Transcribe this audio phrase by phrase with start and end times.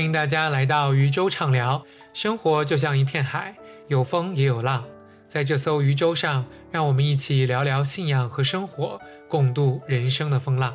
[0.00, 1.84] 欢迎大家来到渔舟畅聊。
[2.14, 3.54] 生活就像一片海，
[3.86, 4.82] 有风也有浪。
[5.28, 10.72] 在这艘渔舟上，让我们一起聊聊信仰和生活，共度人生的风浪。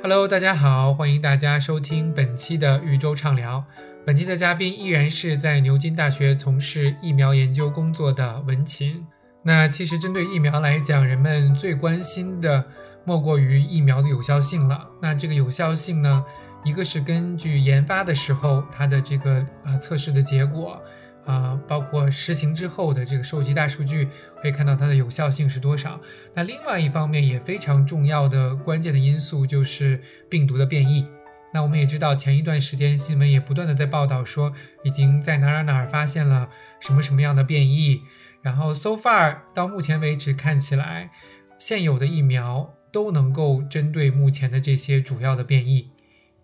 [0.00, 3.62] Hello，大家好，欢迎大家收听本期的渔舟畅聊。
[4.06, 9.06] 本期的嘉宾依然是在牛津大学从事疫苗研究工作的文琴。
[9.42, 12.64] 那其实针对疫苗来讲，人们最关心的
[13.04, 14.88] 莫过于疫苗的有效性了。
[15.00, 16.24] 那这个有效性呢，
[16.64, 20.82] 一个是根据研发的时候它的这个啊测试的结果
[21.26, 24.08] 啊，包括实行之后的这个收集大数据，
[24.40, 26.00] 可以看到它的有效性是多少。
[26.34, 31.06] 那另外一方面也非常重要的关键的因素就是病毒的变异。
[31.52, 36.48] 那我们也知道，前一段时间新闻也不断的在报道说，已经在哪儿哪儿发现了
[36.80, 38.02] 什么什么样的变异。
[38.42, 41.10] 然后，so far 到目前为止看起来，
[41.56, 45.90] 现有的疫苗都能够针对目前的这些主要的变异。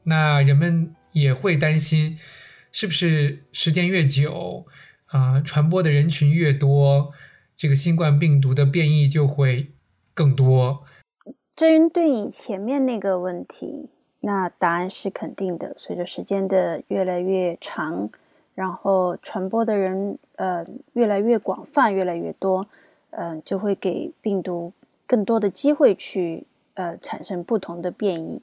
[0.02, 2.18] 那人们也会担心，
[2.72, 4.66] 是不是时间越久，
[5.06, 7.12] 啊，传播的人群越多，
[7.56, 9.70] 这个新冠病毒的变异就会
[10.12, 10.84] 更多？
[11.54, 13.88] 针对你前面那个问题，
[14.20, 15.72] 那答案是肯定的。
[15.76, 18.10] 随着时间的越来越长。
[18.56, 22.66] 然后传播的人，呃，越来越广泛，越来越多，
[23.10, 24.70] 嗯，就会给病毒
[25.10, 28.40] 更多的机会去，呃，产生不同的变异。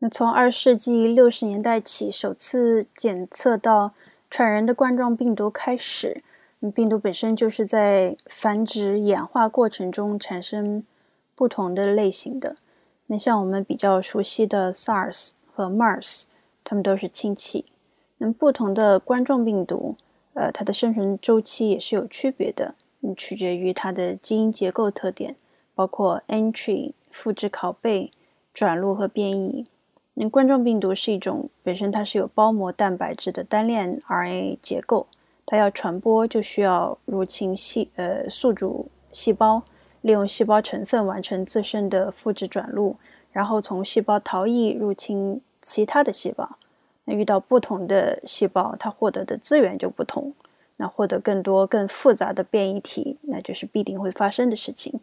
[0.00, 3.92] 那从二十世纪六十年代起，首次检测到
[4.28, 6.22] 传人的冠状病毒开始，
[6.74, 10.84] 病毒本身就是在繁殖演化过程中产生
[11.34, 12.56] 不同的类型的。
[13.06, 16.24] 那像我们比较熟悉的 SARS 和 MERS，
[16.62, 17.64] 它们都是亲戚。
[18.18, 19.96] 那不同的冠状病毒，
[20.34, 25.34] 呃，它的生存周期也是有区别的，嗯，取决于它的基因结构特点，
[25.78, 28.10] 包括 entry 复制、拷贝、
[28.52, 29.64] 转录和变异。
[30.14, 35.06] 那冠状病毒是一种本身它是有包膜蛋白质的单链 RNA 结构，
[35.46, 39.62] 它要传播就需要入侵细呃宿主细胞，
[40.00, 42.96] 利用细胞成分完成自身的复制转录，
[43.30, 46.58] 然后从细胞逃逸入侵其他的细胞。
[47.04, 50.34] 那遇到不同的细胞，它获得的资源就不同。
[50.78, 54.98] 那获得更多、更复杂的变异体，那就是必定会发生的事情。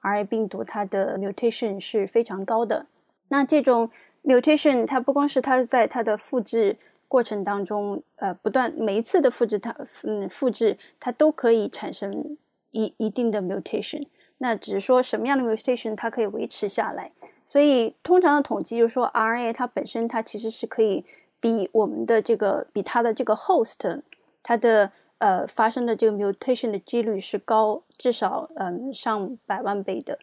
[0.00, 2.86] R A 病毒它的 mutation 是非常高的。
[3.28, 3.90] 那这种
[4.24, 6.76] mutation 它不光是它在它的复制
[7.06, 12.36] 过程当中，呃，不断每一次的复制它，嗯，复制它都可以产生
[12.70, 14.06] 一一定的 mutation。
[14.38, 17.12] 那只是说什么样的 mutation 它可以维持下来。
[17.44, 21.04] 所以通常的统计就是说 R A 它本身它其实是可以。
[21.40, 24.00] 比我们的这个，比它的这个 host，
[24.42, 30.18] 它的呃发生的这个 mutation 的几率是高，至少嗯上百万倍的。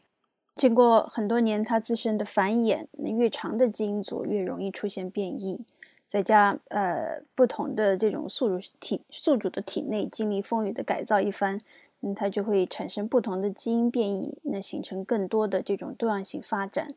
[0.56, 5.60] 经过很多年它自身的繁衍，越长的基因组越容易出现变异。
[6.08, 11.60] 再加呃不同的这种宿主体宿主的体内经历风雨的改造一番，
[12.02, 16.94] 嗯，它就会产生不同的基因变异，那形成更多的这种多样性发展。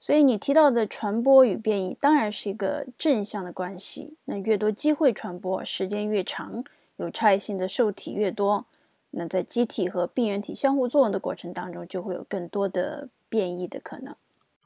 [0.00, 4.14] 所以你提到的传播与变异当然是一个正向的关系。
[4.24, 6.64] 那越多机会传播，时间越长，
[6.96, 8.66] 有差异性的受体越多，
[9.10, 14.14] 那在机体和病原体相互作用的过程当中，就会有更多的变异的可能。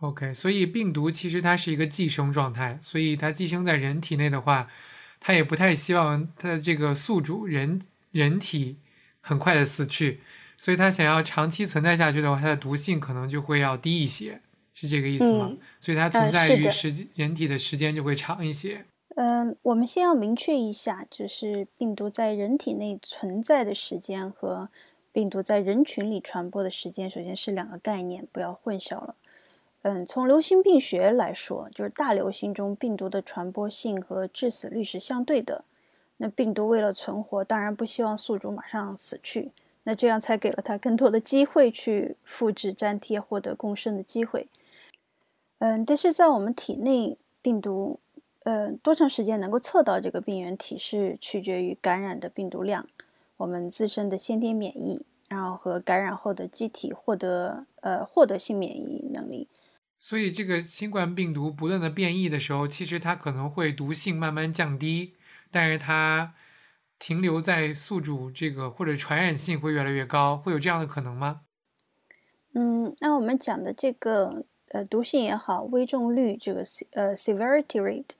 [0.00, 4.68] OK，所以病毒其实它是一个寄生状态，所以它寄生在人体内的话，
[5.20, 8.76] 它也不太希望它的这个宿主人人体
[9.20, 10.20] 很快的死去，
[10.56, 14.42] 所以它想要长期存在下去的话，它的毒性可能就会要低一些。
[14.78, 15.56] 是这个意思吗？
[15.80, 18.84] 所以它存在于时人体的时间就会长一些。
[19.16, 24.68] 嗯，我们先要明确一下，就是病毒在人体内存在的时间和
[25.10, 29.14] 病毒在人群里传播的时间，首先是两个概念，不要混淆了。
[29.80, 35.64] 嗯，从流行病学来说，就是大流行中病毒的传播性和致死率是相对的。
[36.18, 39.52] 那病毒为了存活，当然不希望宿主马上死去，
[39.84, 44.48] 那这样才给了它更多的机会去复制粘贴，获得共生的机会。
[45.60, 47.98] 嗯，但是在我们体内，病毒，
[48.46, 52.86] 呃，多长时间能够测到这个病原体，是取决于感染的病毒量，
[53.38, 59.48] 我们自身的先天免疫，然后和感染后的机体获得，呃，获得性免疫能力。
[59.98, 65.14] 所以，这个新冠病毒不断的变异的时候，其实它可能会毒性慢慢降低，
[65.50, 66.32] 但是它
[67.00, 71.40] 停留在宿主这个或者传染性会越来越高，会有这样的可能吗？
[72.54, 74.44] 嗯，那我们讲的这个。
[74.70, 76.60] 呃，毒性也好，危重率这个
[76.90, 78.10] 呃 severity rate，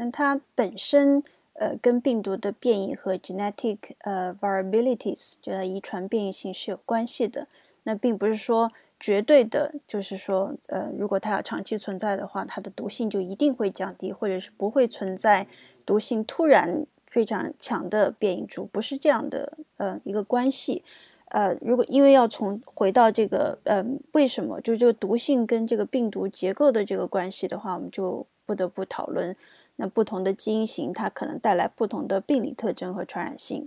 [0.00, 7.46] 那它本身呃跟病毒的变异和 genetic 呃 variabilities，就它遗传变异性是有关系的。
[7.82, 15.46] 那并不是说绝对的，就是说，呃，如果它要长期存在的话，它的毒性就一定会降低，或者是不会存在
[15.84, 20.82] 毒性突然非常强的变异株，不是这样的，呃，一个关系。
[21.26, 29.36] 呃，如果因为要从回到这个，嗯，为什么就这个毒性跟这个病毒结构的这个关系的话，我们就不得不讨论，
[29.80, 33.66] 那不同的基因型它可能带来不同的病理特征和传染性，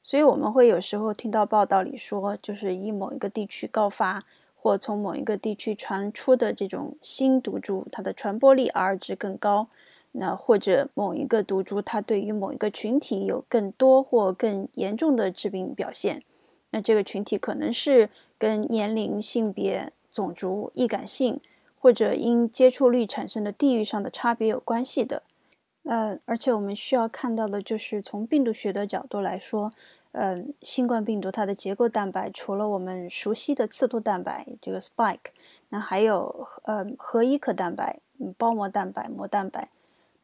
[0.00, 4.22] 所以我们会有时候听到报道里说，就是以某一个地区高发
[4.54, 9.66] 或从某一个地区传出的这种新毒株，它的传播力 R 值更高，
[10.12, 16.22] 那或者某一个毒株它对于某一个群体有更多或更严重的致病表现。
[16.70, 21.40] 那这个群体可能是跟年龄、性别、种族、易感性，
[21.80, 25.24] 或者因接触率产生的地域上的差别有关系的。
[25.88, 29.72] 呃，而且我们需要看到的就是从病毒学的角度来说，
[30.12, 35.30] 嗯，新冠病毒它的结构蛋白除了我们熟悉的刺突蛋白这个 spike，
[35.70, 39.70] 那还有呃核衣壳蛋白、嗯包膜蛋白、膜蛋白。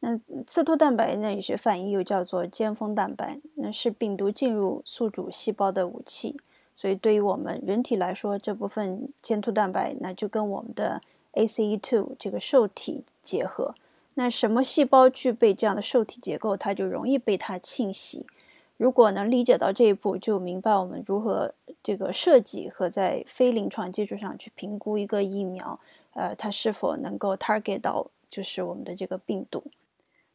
[0.01, 1.33] 那刺突蛋白呢？
[1.33, 6.37] 有些翻译又叫做尖峰蛋白，那是病毒进入宿主细胞的武器。
[6.75, 11.01] 所以对于我们人体来说，这部分尖突蛋白那就跟我们的
[11.33, 13.73] ACE2 这个受体结合。
[14.15, 18.25] 那什么细胞具备这样的受体结构，它就容易被它侵袭。
[18.77, 25.79] 如果能理解到这一步，就明白我们如何这个设计和在非临床基础上去评估一个疫苗，
[26.13, 29.63] 呃，它是否能够 target 到就是我们的这个病毒。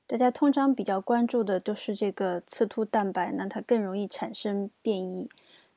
[0.07, 5.29] 大家通常比较关注的都是这个刺突蛋白，那它更容易产生变异。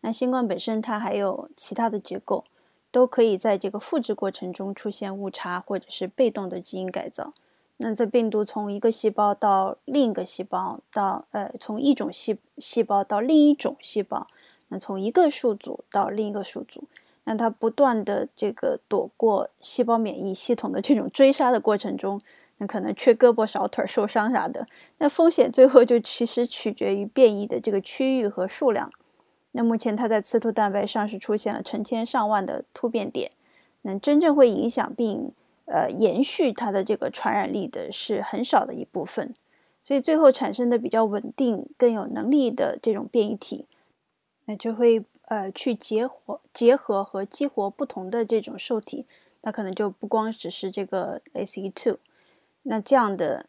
[0.02, 2.44] 那新冠本身它还有其他的结构，
[2.92, 7.34] 都可以在这个复制过程中出现误差或者是被动的基因改造。
[7.78, 14.28] 那这病毒从一个细胞到另一个细胞，到呃从一种细细胞到另一种细胞，
[14.70, 16.84] 那从一个宿主到另一个宿主，
[17.24, 22.22] 那它不断的这个躲过细胞免疫系统的这种追杀的过程中。
[22.60, 24.68] 那可能缺胳膊少腿受伤啥的，
[25.00, 28.92] 那风险最后就其实取决于变异的这个区域和数量。
[29.54, 33.32] 那目前它在刺突蛋白上是出现了成千上万的突变点，
[33.82, 35.34] 那真正会影响病
[35.74, 39.34] 呃延续它的这个传染力的是很少的一部分。
[39.82, 43.66] 所以最后产生的比较稳定、更有能力的这种变异体，
[44.46, 49.06] 那就会呃去结合结合和激活不同的这种受体，
[49.42, 51.98] 那可能就不光只是这个 ACE2。
[52.66, 53.48] 那这样的，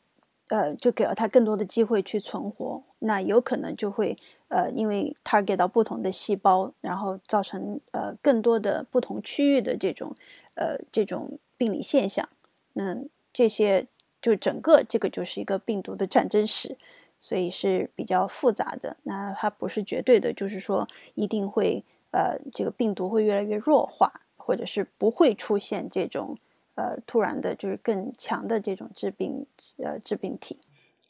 [0.48, 2.82] 呃，就给了他更多的机会去存活。
[2.98, 4.16] 那有可能就会，
[4.48, 10.16] 呃，因为 target 到不同的细胞，然后造成呃更多的不同区域的这种，
[10.54, 12.28] 呃，这种病理现象。
[12.74, 12.98] 那
[13.32, 13.86] 这些
[14.20, 16.76] 就整个这个就是一个病毒的战争史，
[17.18, 18.98] 所以是比较复杂的。
[19.04, 26.36] 那它不是绝对的，就是说一定会，呃，这个病毒会越来越弱化，或者是不会出现这种。
[26.76, 29.46] 呃，突然的，就是更强的这种致病，
[29.76, 30.58] 呃，致病体。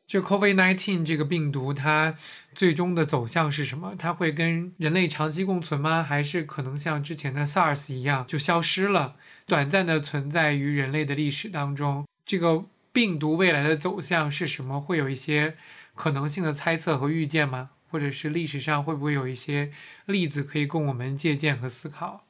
[0.06, 2.14] 就 COVID-19 这个病毒，它
[2.54, 3.94] 最终的走向是什么？
[3.98, 6.02] 它会跟人类长期共存吗？
[6.02, 9.16] 还是可能像之前的 SARS 一样就消失了，
[9.46, 12.04] 短暂的存在于人类的历史当中？
[12.24, 14.80] 这个病毒未来的走向是什么？
[14.80, 15.56] 会有一些
[15.94, 17.70] 可能性的猜测和预见吗？
[17.90, 19.70] 或者是历史上会不会有一些
[20.06, 22.24] 例子可以供我们借鉴和思考？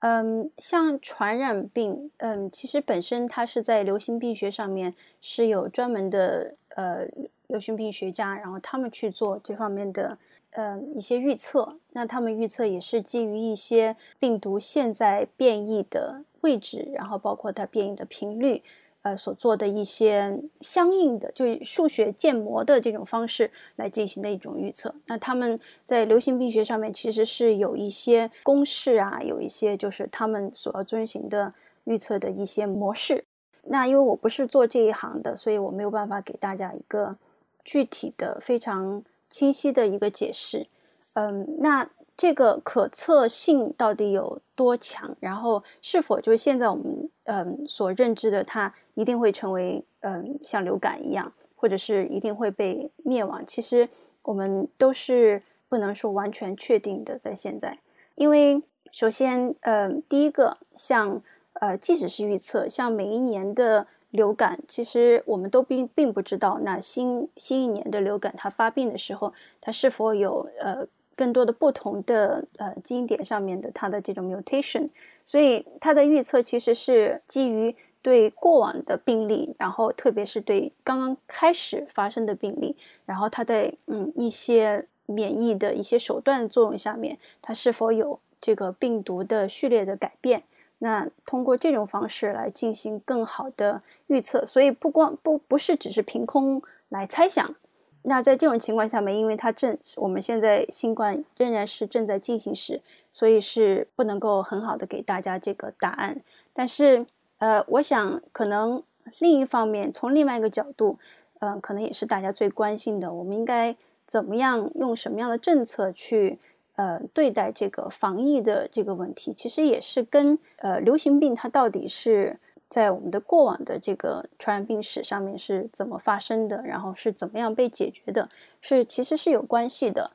[0.00, 7.06] 嗯，像传染病，嗯，其实本身它是在流行病学上面是有专门的呃
[7.48, 10.16] 流行病学家，然后他们去做这方面的
[10.52, 11.76] 呃一些预测。
[11.92, 18.62] 那他们预测也是基于一些病毒现在变异的位置，然后包括它变异的频率。
[19.02, 24.92] 呃，所做的一些相应的，就是数学建模的这种方式来进行的一种预测。
[25.06, 31.54] 那他们在流行病学上面其实是有一些公式啊，有一些就是他们所要遵循的
[31.84, 33.24] 预测的一些模式。
[33.68, 37.16] 那因为我不是做这一行的，所以我没有办法给大家一个
[37.64, 40.66] 具体的、非常清晰的一个解释。
[41.14, 45.16] 嗯，那这个可测性到底有多强？
[45.20, 48.74] 然后是否就是现在我们嗯所认知的它？
[48.94, 53.44] 一定会成为嗯像流感一样，或者是一定会被灭亡。
[53.46, 53.86] 其实
[54.22, 57.78] 我们都是不能说完全确定的，在现在，
[58.14, 61.20] 因为首先，嗯，第一个像
[61.60, 74.88] 呃，即使是预测，像每一年的流感，其实我们都并并不知道，那新新一年的流感它发病的时候，它是否有呃更多的不同的呃基因点上面的它的这种 mutation，
[75.24, 77.74] 所以它的预测其实是基于。
[78.02, 90.44] 对过往的病例，然后特别是对刚刚开始发生的病例，然后它在嗯一些免疫的一些手段作用下面，它是否有这个病毒的序列的改变。
[90.78, 97.54] 那通过这种方式来进行更好的预测，所以不光不不是只是凭空来猜想。
[98.02, 102.80] 那在这种情况下面，因为它正我们现在新冠仍然是正在进行时，
[103.10, 106.20] 所以是不能够很好的给大家这个答案。
[106.52, 107.06] 但是，
[107.38, 108.82] 呃，我想可能
[109.18, 110.98] 另一方面，从另外一个角度，
[111.40, 116.38] 嗯，可能也是大家最关心的，我们应该怎么样用什么样的政策去。
[116.76, 128.28] 呃，对待这个防疫的这个问题，其实也是跟呃流行病它到底是在我们的过往的这个传染病史上面是怎么发生的，然后是怎么样被解决的，
[128.60, 130.10] 是其实是有关系的。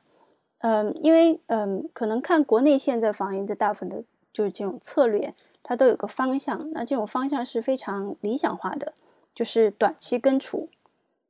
[0.60, 8.92] 嗯，因为嗯，可能看国内现在防疫的大部分的，就是这种策略，它都有个方向，那这种方向是非常理想化的，
[9.34, 10.68] 就是短期根除。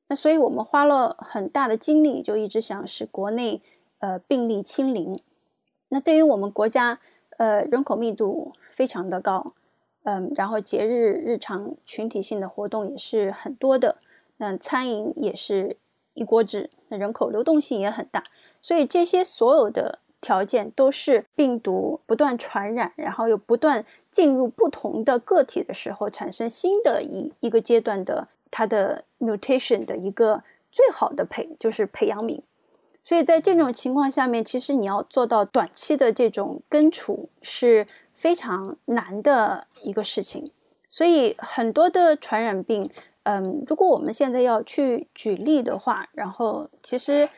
[0.09, 3.62] 那所以我们花了很大的精力，就一直想使国内。
[4.03, 5.21] 呃，病例清零，
[5.91, 6.99] 那对于我们国家，
[7.39, 9.55] 呃，人口密度非常的高，
[10.03, 13.99] 嗯，然后节日、日常群体性的活动也是很多的，
[14.39, 15.77] 那餐饮也是
[16.15, 18.25] 一锅制，那人口流动性也很大，
[18.61, 30.43] 所以这些所有的条件都是病毒不断传染，然后又不断进入不同的个体的时候，产生新的一一个阶段的它的 mutation 的一个
[30.73, 32.41] 最好的培就是培养皿。
[33.03, 40.53] 所以在这种情况下面，其实你要做到短期的这种根除是非常难的一个事情。
[40.89, 42.89] 所以很多的传染病，
[43.25, 47.29] 嗯，如果我们现在要去举例的话，然后其实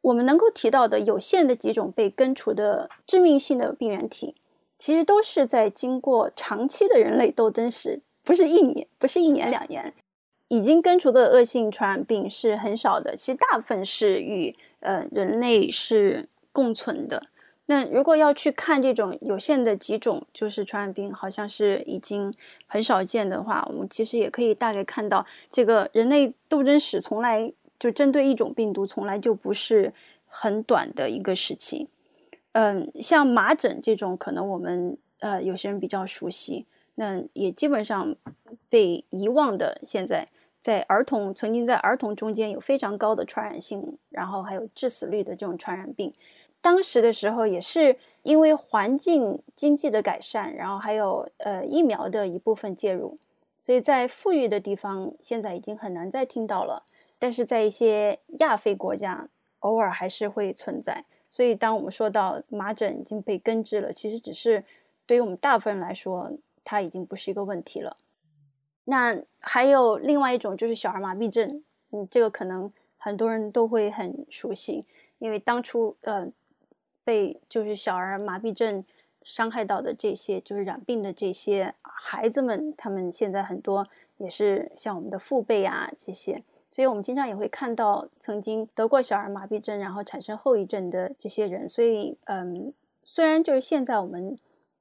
[0.00, 4.36] 我们能够提到的有限的几种被根除的致命性的病原体，
[4.78, 9.92] 其实都是在经过长期的人类斗争时，不是一年，不是一年两年。
[10.52, 17.28] 已经根除的恶性传染病是很少的，其实大部分是与呃人类是共存的。
[17.64, 22.30] 那如果要去看这种有限的几种就是传染病，好像是已经
[22.66, 29.94] 很少见的话，我们其实也可以大概看到，这个人类斗争史从来就针对一种病毒，从来就不是
[30.26, 31.88] 很短的一个时期。
[32.52, 36.66] 嗯，像麻疹这种，可能我们呃有些人比较熟悉，
[36.96, 38.14] 那也基本上
[38.68, 40.28] 被遗忘的现在。
[40.62, 46.12] 在儿童曾经在儿童中间有非常高的传染性，然后还有致死率的这种传染病，
[46.60, 53.16] 当时的时候也是因为环境经济的改善，然后还有呃疫苗的一部分介入，
[53.58, 56.84] 所以在富裕的地方现在已经很难再听到了，
[57.18, 59.28] 但是在一些亚非国家
[59.58, 61.04] 偶尔还是会存在。
[61.28, 64.62] 所以当我们说到麻疹已经被根治了，其实只是
[65.06, 66.30] 对于我们大部分人来说，
[66.62, 67.96] 它已经不是一个问题了。
[68.84, 71.62] 那还有另外一种就是小儿麻痹症，
[71.92, 74.84] 嗯，这个可能很多人都会很熟悉，
[75.20, 76.26] 因为当初呃
[77.04, 78.84] 被就是小儿麻痹症
[79.22, 83.86] 伤害到的这些就是染病的这些孩子们，他们现在很多
[84.16, 92.72] 也是像我们的父辈啊这些，所以我们经常也会看到曾经得过小儿麻痹症然后产生后遗症的这些人，所以嗯，
[93.04, 94.36] 虽然就是现在我们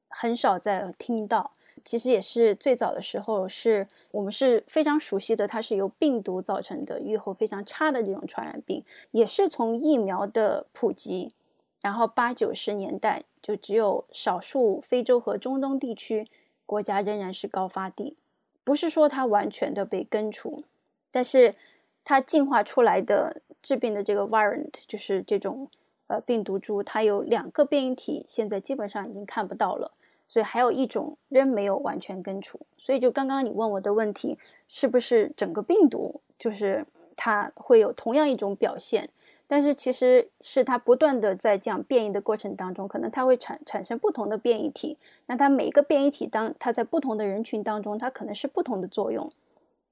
[0.10, 1.52] 很少再听到。
[1.84, 11.34] 其实也是最早的时候，是我们是非常熟悉的，它是由病毒造成的，预后非常差的这种传染病，也是从疫苗的普及，
[11.82, 16.28] 然后八九十年代就只有少数非洲和中东地区
[16.66, 18.16] 国家仍然是高发地，
[18.64, 20.64] 不是说它完全的被根除，
[21.12, 21.56] 但是
[22.04, 25.68] 它进化出来的致病的这个 variant 就是这种
[26.08, 29.92] 呃病毒株，它有两个变异体，现在基本上已经看不到了。
[30.32, 34.38] 所以还有一种仍没有完全根除，所以就刚刚你问我的问题，
[34.70, 36.86] 是不是整个病毒就是
[37.18, 39.10] 它会有同样一种表现？
[39.46, 44.98] 但是其实是它不断的在这样变异的过程当中，可能它会产产生不同的变异体。
[45.26, 49.30] 那它每一个变异体当它在不同的人群当中，它可能是不同的作用。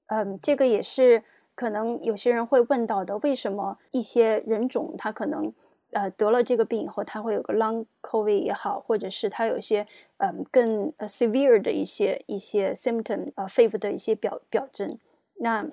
[0.06, 1.22] 嗯，这个也是
[1.54, 5.52] 可能有些人会问到的，为什么一些人种它可能？
[5.92, 9.84] 呃，得了这个病以后，他会有个 long covid 也好，或者是他有一些
[10.18, 14.96] 嗯更 severe 的一些一些 symptom，呃，肺部的一些表表征。
[15.38, 15.66] 那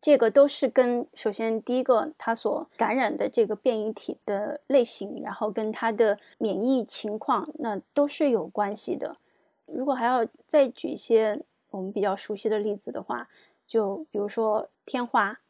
[0.00, 9.16] 这个都是跟首先第一个他所感染的这个变异体的类型，然后跟他的免疫情况，那都是有关系的。
[9.64, 11.40] 如果还要再举一些
[11.70, 13.28] 我们比较熟悉的例子的话，
[13.66, 15.40] 就比如说天花。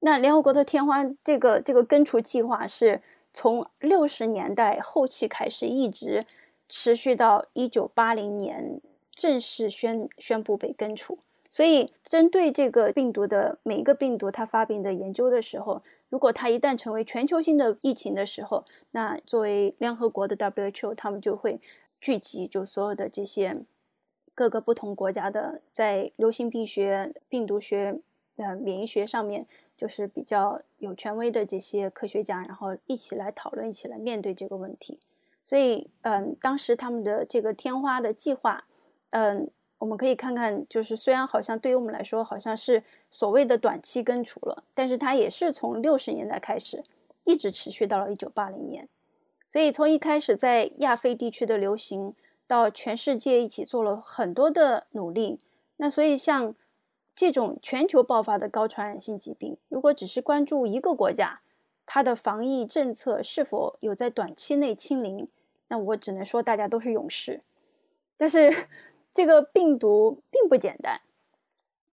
[0.00, 3.02] 那联合国的天花这个这个根除计划是。
[3.32, 6.26] 从六十年代后期开始，一直
[6.68, 8.80] 持续到一九八零年
[9.10, 11.18] 正式宣宣布被根除。
[11.50, 21.58] 所以，针对这个病毒的每一个病毒它发病的研究的时候，如果它一旦成为全球性的疫情的时候，那作为联合国的 WHO，他们就会
[22.00, 23.62] 聚集，就所有的这些
[24.34, 27.98] 各个不同国家的在流行病学、病毒学、
[28.38, 34.98] 呃免疫学上面，就是比较有权威的这些科学家，然后一起来讨论，一起来面对这个问题。
[35.44, 38.64] 所以，嗯，当时他们的这个天花的计划，
[39.10, 46.84] 嗯，我们可以看看，就是虽然好像对于我们来说好像是所谓的短期根除了，但是它也是从六十年代开始，
[47.24, 48.86] 一直持续到了一九八零年。
[49.46, 52.14] 所以从一开始在亚非地区的流行，
[52.46, 55.38] 到全世界一起做了很多的努力。
[55.78, 56.54] 那所以像
[57.18, 61.40] 这种全球爆发的高传染性疾病，如果只是关注一个国家，
[61.84, 65.26] 它的防疫政策是否有在短期内清零？
[65.66, 67.40] 那我只能说，大家都是勇士。
[68.16, 68.68] 但是
[69.12, 71.00] 这个病毒并不简单，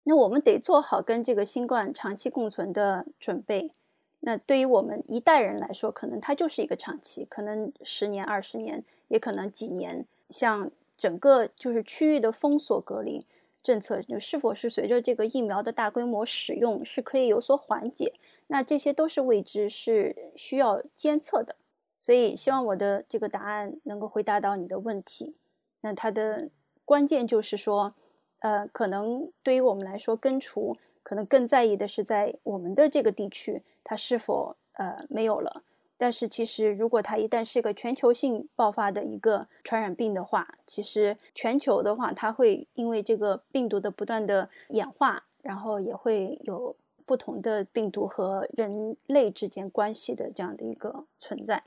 [0.04, 3.72] 那我们得做好跟这个新冠长期共存的准备。
[4.20, 10.06] 那对于我们一代人来说，可能它就是一个长期，可能十年、二十年，也可能几年。
[10.30, 13.26] 像整个就是区域的封锁隔离
[13.64, 18.14] 政策就，是否是随着这个疫苗的大规模使用是可以有所缓解？
[18.48, 21.56] 那这些都是未知，是需要监测的。
[21.98, 25.34] 所以，希望我的这个答案能够回答到你的问题。
[25.80, 26.50] 那它的
[26.84, 27.96] 关键就是说，
[28.40, 35.64] 呃，可能对于我们来说，根除可能更在意的是在我们的这个地区，它是否呃没有了。
[36.04, 51.64] 但是，其实如果它一旦是个全球性爆发的一个传染病的话，其实全球的话，它会因为这个病毒的不断的演化，然后也会有不同的病毒和人类之间关系的这样的一个存在。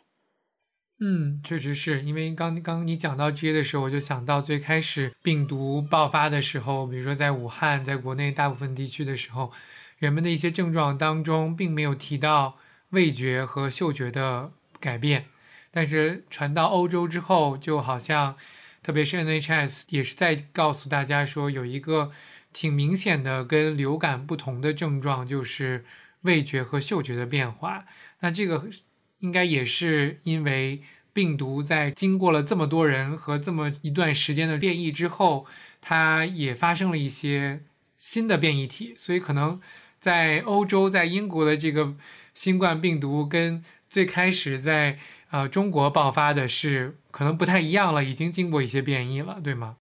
[0.98, 9.50] 嗯，确实是因为刚刚你讲到这些的时候，我就想到最开始病毒爆发的时候，比如说在武汉，在国内大部分地区的时候，
[9.96, 12.58] 人们的一些症状当中并没有提到
[12.90, 15.26] 味觉和嗅觉的改变，
[15.70, 18.36] 但是传到欧洲之后，就好像
[18.82, 22.12] 特别是 NHS 也是在告诉大家说，有一个
[22.52, 25.84] 挺明显的跟流感不同的症状，就是
[26.22, 27.84] 味觉和嗅觉的变化。
[28.20, 28.68] 那这个。
[29.20, 30.82] 应该也是因为
[31.14, 35.46] 病毒在经过了这么多人和这么一段时间的变异之后，
[35.80, 37.62] 它也发生了一些
[37.96, 39.58] 新的变异体，所以可能
[39.98, 41.94] 在欧洲、在英国的这个
[42.36, 44.98] 新冠病毒跟最开始在
[45.30, 49.78] 呃中国爆发的是可能不太一样了，已经经过一些变异了，对吗？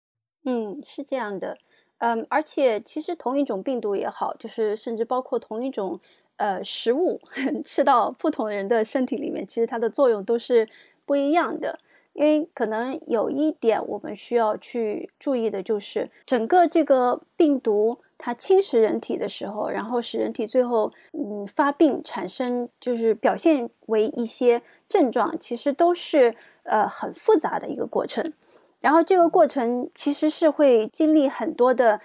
[0.45, 1.57] 嗯，是这样的。
[1.97, 5.99] 嗯，而且其实同一种病毒也好，就是甚至包括同一种。
[6.37, 7.21] 呃，食物
[7.63, 10.67] 吃到不同人的身体里面，其实它的作用都是
[11.05, 11.79] 不一样的。
[12.13, 26.33] 因为可能有一点我们需要去注意的，就是整个这个病毒它侵蚀人体的时候，然后使人体最后嗯发病，产生就是表现为一些症状，其实都是
[26.63, 28.31] 呃很复杂的一个过程。
[28.79, 31.99] 然后这个过程其实是会经历很多的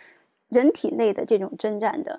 [0.48, 2.18] 人体内的这种征战的。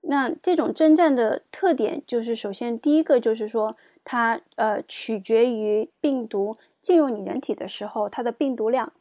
[0.00, 8.92] 那这种征战的特点就是，首先第一个就是说，它呃取决于病毒进入你人体的时候，它的病毒量，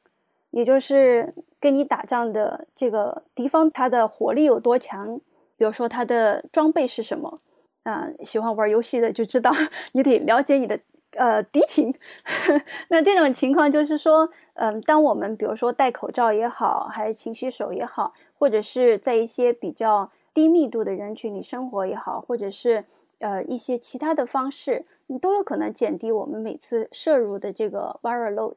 [0.52, 1.34] 也就是
[1.66, 5.20] 跟你打仗的这个敌方它的火力有多强。
[5.58, 7.40] 比如说它的装备是什么，
[7.82, 9.52] 啊，喜欢玩游戏的就知道，
[9.94, 10.80] 你得了解你的
[11.16, 11.92] 呃敌情。
[12.90, 22.86] 那这种情况就是说，嗯，当我们比如说戴口罩也好，还是勤洗手也好，或者是在一些比较低密度的人群里生活也好，或者是
[23.20, 28.56] 呃一些其他的方式，你都有可能减低我们每次摄入的这个 viral load。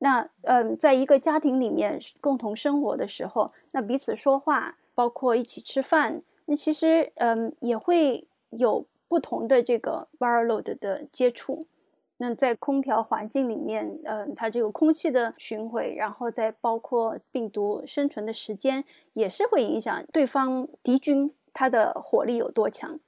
[0.00, 11.66] 那嗯，在一个家庭里面共同生活的时候，那彼此说话，包括一起吃饭，那其实嗯也会有不同的这个 viral load 的接触。
[12.22, 18.84] 那在空调环境里面，嗯，它这个空气的巡回，然后再包括病毒生存的时间，
[19.14, 23.00] 也是会影响对方敌军它的火力有多强。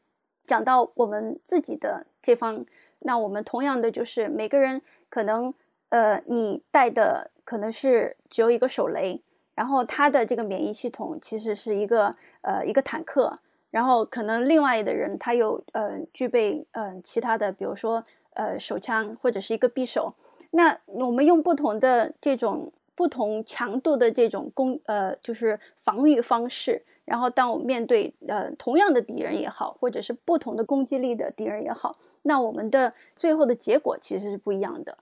[0.47, 2.65] 讲到我们自己的这方，
[3.01, 5.53] 那我们同样的就是每个人可能，
[5.93, 9.21] 呃，你带的可能是只有一个手雷，
[9.55, 13.39] 然后他的这个免疫系统其实是一个呃一个坦克，
[13.71, 18.03] 然后可能另外的人他有呃具备嗯其他的，比如说。
[18.35, 20.15] 呃，手枪或者是一个匕首，
[20.53, 26.83] 那我们用不同的这种不同强度的这种攻呃，就是防御方式。
[27.05, 34.97] 然后，当我们面对呃同样的敌人也好，或者是不同的攻击力的敌人也好，那我们的最后的结果其实是不一样的。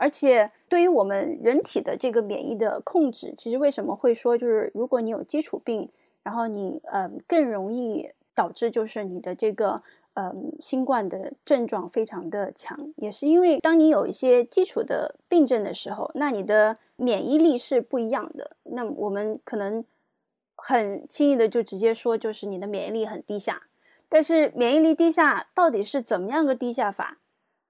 [0.00, 5.86] 而且，对于我们人体的这个免疫的控制，其实为什么会说，就是如果你有基础病，
[6.22, 9.82] 然后你呃更容易导致就是你的这个
[10.14, 18.56] 嗯，新冠的症状非常的强，也是因为当你有一些基础的病症的时候，那你的免疫力是不一样的。
[18.64, 19.84] 那我们可能
[20.56, 23.62] 很轻易的就直接说，就是你的免疫力很低下。
[24.08, 27.18] 但是免疫力低下到底是怎么样个低下法？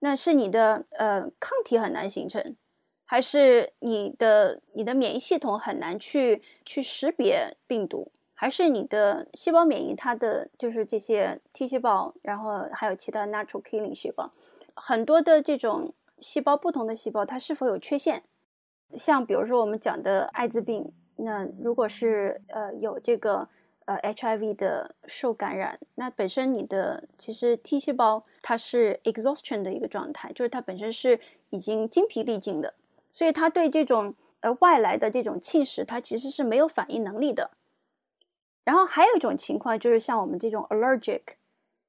[0.01, 2.57] 那是你的呃抗体很难形成，
[3.05, 8.11] 还是你的你的免疫系统很难去去识别病毒？
[8.35, 14.31] 还是你的细胞免疫，它的就是这些 T 细胞，然后还有其他 natural killing 细胞，
[14.75, 18.23] 很多的这种细胞，不同的细胞它是否有缺陷？
[18.97, 23.47] 像比如说我们讲的艾滋病，那如果是呃有这个
[23.91, 31.19] 呃 HIV 的受感染，那本身你的其实 T 细胞它是 exhaustion 的一个状态，就是它本身是
[31.51, 32.73] 已经精疲力尽的，
[33.13, 37.51] 所以它对这种呃外来的这种侵蚀，它其实是没有反应能力的。
[38.63, 41.23] 然后还有一种情况就是像我们这种 allergic，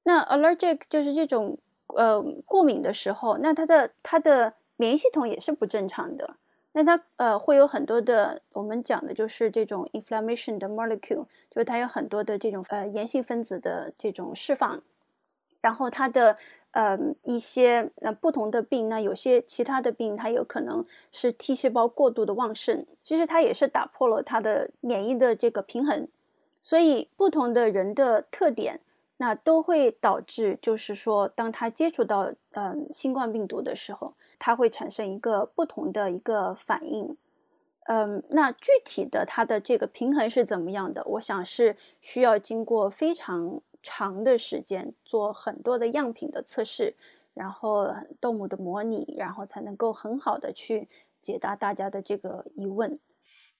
[0.03, 6.37] 那 allergic 就是这种呃过敏的时候，那它的它的免疫系统也是不正常的，
[6.73, 14.81] 那它呃会有很多的我们讲的就是这种 inflammation 的 molecule，就是它有很多的这种呃炎性分子的这种释放，
[15.61, 16.37] 然后它的
[16.71, 26.07] 呃一些呃不同的病，那有些其他的病它有可能是 T 细胞过度的旺盛，其实它也是打破了它的免疫的这个平衡。
[26.63, 28.79] 所以，不同的人的特点，
[29.17, 37.15] 那都会导致，就是说，当他接触到嗯新冠病毒的时候，它会产生一个不同的一个反应。
[37.85, 41.03] 嗯，那具体的它的这个平衡是怎么样的？
[41.05, 46.95] 我想是需要经过非常长的时间，做很多的样品的测试，
[47.35, 50.87] 然后动物的模拟，然后才能够很好的去
[51.21, 52.99] 解答大家的这个疑问。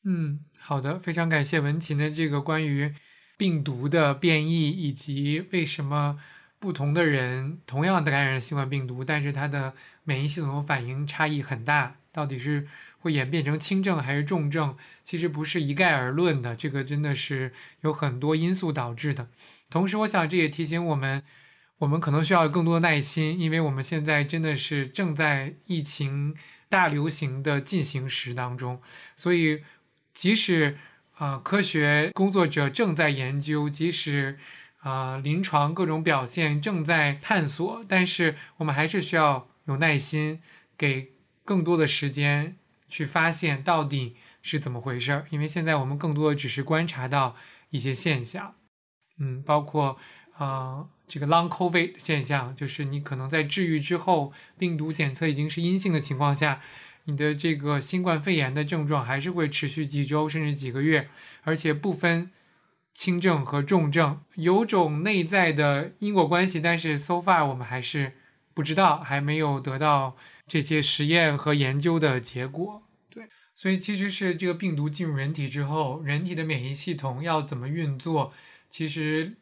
[0.03, 2.95] 嗯，好的，非常感谢文琴的这个关于
[3.37, 6.17] 病毒的变异以及为什么
[6.61, 9.73] 不同的人同样的感染了新冠病毒，但是他的
[10.05, 12.65] 免疫系统反应差异很大，到底是
[12.99, 19.27] 会演变成轻症还是重症，其实不是一概而论的，这个真的是有很多因素导致的。
[19.69, 21.21] 同时，我想这也提醒我们，
[21.79, 26.35] 我们可能需要更多的耐心，因为我们现在真的是正在疫情
[26.69, 28.81] 大流行的进行时当中，
[29.15, 29.63] 所以。
[30.13, 30.77] 即使
[31.15, 34.37] 啊，科学工作者正在研究，即使
[34.81, 40.39] 啊，临床各种表现正在探索，但是我们还是需要有耐心，
[40.77, 41.13] 给
[41.43, 42.57] 更多的时间
[42.89, 45.25] 去发现到底是怎么回事儿。
[45.29, 47.35] 因为现在我们更多的只是观察到
[47.69, 48.55] 一些现象，
[49.17, 49.97] 嗯，包括
[50.37, 56.61] 啊，这个 long COVID 现象，就是你可能在治愈之后，病毒检测已经是阴性的情况下。
[57.05, 61.09] 你的这个新冠肺炎的症状还是会持续几周甚至几个月，
[61.41, 62.29] 而且不分
[62.93, 68.13] 轻症和重症，有种内在的因果关系，但是 so far 我们还是
[68.53, 70.15] 不知道，还没有得到
[70.47, 72.83] 这些实验和研究的结果。
[73.09, 78.33] 对，所以其实是这个病毒进入人体之后，人体的免疫系统要怎么运作，
[78.69, 79.37] 其实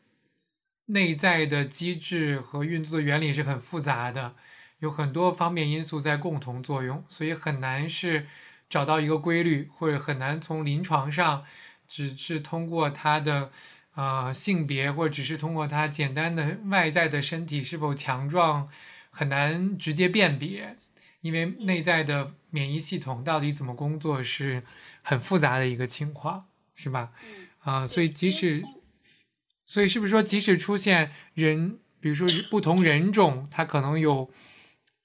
[0.86, 4.36] 内在的机制和运作的原理是很复杂的。
[4.80, 8.28] 有很多方面因素在共同作用，所以很难是
[8.70, 11.44] 找到一个规律，或者很难从临床上
[11.90, 13.52] 只是通过他的
[13.96, 18.70] 呃性别，或者只是通过他简单的外在的身体是否强壮，
[19.10, 20.78] 很难直接辨别，
[21.20, 24.64] 因为内在的免疫系统到底怎么工作是
[25.02, 27.12] 很复杂的一个情况，是吧？
[27.60, 28.64] 啊，所以即使，
[29.66, 34.32] 所以是不是说即使出现人，比如说不同人种，他可能有。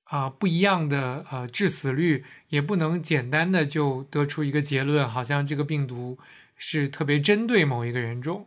[0.08, 6.18] 啊，不一样的呃致死率，也不能简单的就得出一个结论，好像这个病毒
[6.56, 8.46] 是特别针对某一个人种。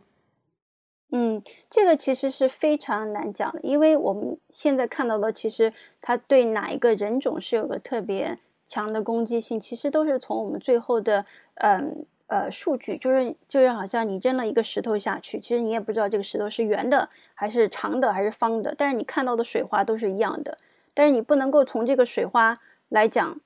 [1.10, 20.58] 嗯，这个其实是非常难讲的，因为我们现在看到的，其实它对哪一个人种是有个特别强的攻击性，其实都是从我们最后的嗯呃数据，就是就是好像你扔了一个石头下去，其实你也不知道这个石头是圆的还是长的还是方的，但是你看到的水花都是一样的。
[20.92, 22.58] 但是你不能够从这个水花
[22.90, 23.40] 来讲，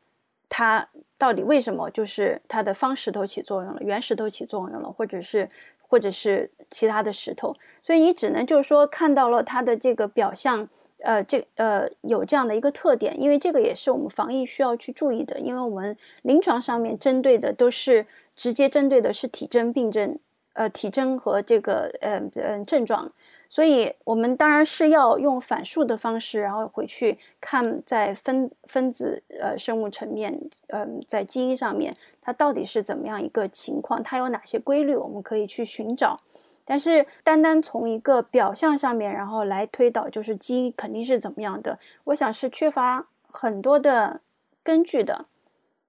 [0.54, 0.86] 它
[1.16, 5.48] 到底为什么就是它的方石头起作用了，圆石头起作用了，或者是
[5.80, 20.18] 或者是其他的石头，所以你只能就是说看到了它的这个表象，呃，这呃有这样的一个特点，因为这个也是我们防疫需要去注意的，因为我们临床上面针对的都是直接针对的是体征病症，
[20.52, 23.10] 呃，体征和这个呃呃症状。
[23.52, 36.18] 所以，我们当然是要用反述的方式，然后回去看在分分子呃生物层面，嗯，在基因上面，它到底是怎么样一个情况，它有哪些规律，我们可以去寻找。
[36.64, 44.22] 但是单单从一个表象上面，然后来推导，就是基因肯定是怎么样的，我想是缺乏很多的
[44.62, 45.26] 根据的，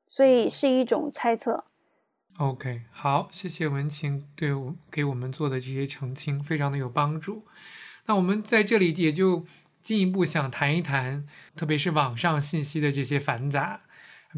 [0.05, 1.63] 所以是一种猜测。
[2.37, 7.45] OK，好，谢谢文晴对我给我们做的这些澄清，非常的有帮助。
[8.07, 9.45] 那我们在这里也就
[9.83, 13.81] 进一步想谈一谈，特别是网上信息的这些繁杂，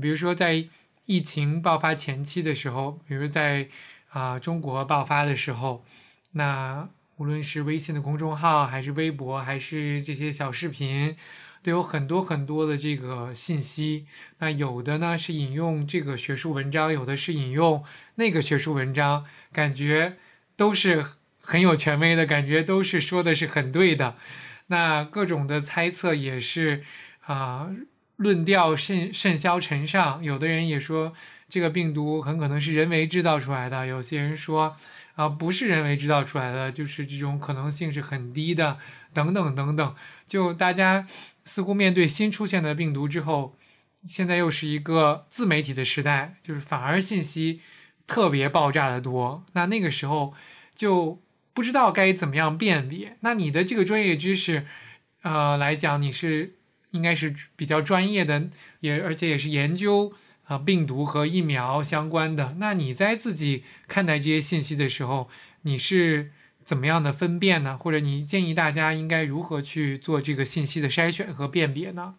[0.01, 0.67] 比如说在
[1.05, 3.69] 疫情爆发前期的时候，比如在
[4.09, 5.85] 啊中国爆发的时候，
[6.33, 11.15] 那无论是微信的公众号，还是微博，还是这些小视频。
[11.65, 14.05] 都有很多很多的这个信息，
[14.37, 17.83] 那有的呢是引用这个学术文章，有的是引用
[18.15, 20.17] 那个学术文章，感觉
[20.55, 21.03] 都是
[21.41, 24.15] 很有权威的，感觉都是说的是很对的。
[24.67, 26.83] 那各种的猜测也是
[27.21, 27.71] 啊，
[28.17, 30.23] 论调甚甚嚣尘上。
[30.23, 31.13] 有的人也说
[31.49, 34.75] 这个病毒很可能是人为制造出来的，有些人说
[35.15, 38.77] 啊不是人为制造出来的，就是这种可能性是很低的，
[39.15, 39.95] 等等等等。
[40.27, 41.07] 就大家。
[41.45, 43.55] 似乎面对新出现的病毒之后，
[44.05, 47.61] 现在又是一个自媒体的时代，就是反而信息
[48.05, 49.45] 特别爆炸的多。
[49.53, 50.33] 那那个时候
[50.73, 51.21] 就
[51.53, 53.17] 不知道该怎么样辨别。
[53.21, 54.65] 那你的这个专业知识，
[55.21, 56.55] 呃，来讲你是
[56.89, 60.13] 应该是比较专业的，也而且也是研究
[60.45, 62.55] 啊病毒和疫苗相关的。
[62.59, 65.29] 那你在自己看待这些信息的时候，
[65.61, 66.31] 你是？
[66.65, 67.77] 怎么样的分辨呢？
[67.77, 72.15] 或者你建议大家应该如何去做这个信息的筛选和辨别呢？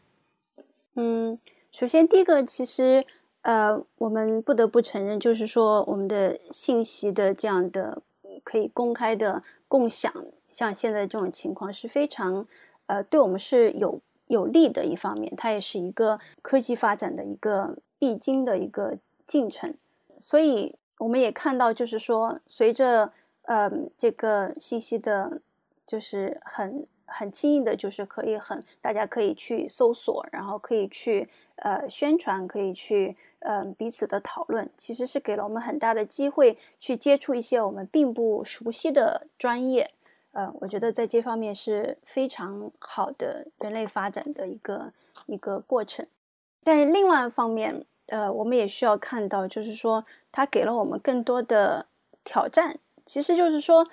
[0.95, 1.37] 嗯，
[1.73, 3.05] 首先第一个，其实
[3.43, 8.03] 呃，我们不得不承认，就是说我们的信息的这样的
[8.45, 10.13] 可以公开的共享，
[10.49, 12.47] 像现在这种情况是非常
[12.87, 19.75] 呃，对我们是有有利的一方面，它也是一个科技发展的一个必经的一个进程。
[20.19, 23.13] 所以我们也看到，就是说随着
[23.47, 25.41] 嗯，这个信息的，
[25.87, 39.93] 就是很很轻易的，就是可以很，大家可以去搜索，然后可以去呃宣传，可以去嗯彼此的讨论，其实是给了我们很大的机会去接触一些我们并不熟悉的专业。
[40.33, 44.93] 呃，我觉得在这方面是非常好的人类发展的一个
[45.27, 46.07] 一个过程。
[46.65, 51.87] 但是另外一方面，呃，我们也需要看到，就是说它给了我们更多的
[52.25, 52.79] 挑战。
[53.07, 53.87] 其实就是说，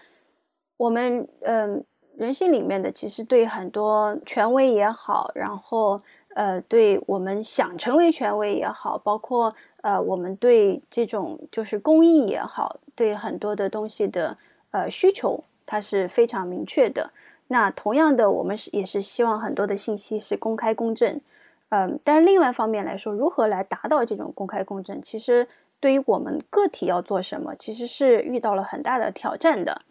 [0.75, 1.83] 我们嗯，
[2.17, 6.01] 人性里面的其实对很多权威也好，然后
[6.35, 14.35] 呃，对我们想成为权威也好，包括呃，我们对这种就是公益也好，对很多的东西的
[14.71, 17.11] 呃需求，它是非常明确的。
[17.49, 21.21] 那同样的，我们是也是希望很多的信息是公开公正，
[21.69, 25.47] 嗯，但是另外一方面来说，如何来达到这种公开公正，其实。
[25.83, 29.81] 对于我们个体要做什么，其实是遇到了很大的挑战的，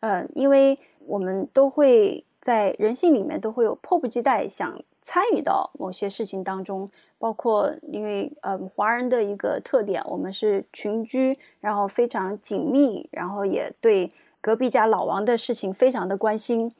[0.00, 16.70] 呃，因为我们都会在人性里面都会有迫不及待想参与到某些事情当中，包括因为呃华人的一个特点，我们是群居，然后非常紧密，然后也对隔壁家老王的事情非常的关心，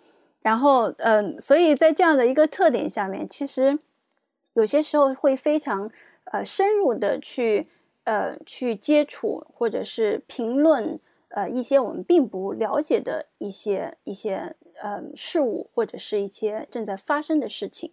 [0.42, 3.78] 然后嗯，所以在这样的一个特点下面，其实
[4.52, 5.90] 有些时候会非常
[6.24, 7.66] 呃深入的去。
[8.08, 17.92] 呃，去接触或者是评论呃一些我们并不了解的一些一些呃事物，或者是一些正在发生的事情。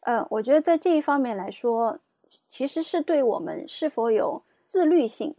[0.00, 1.98] 呃，我觉得在这一方面来说，
[2.48, 5.34] 其实是对我们是否有自律性，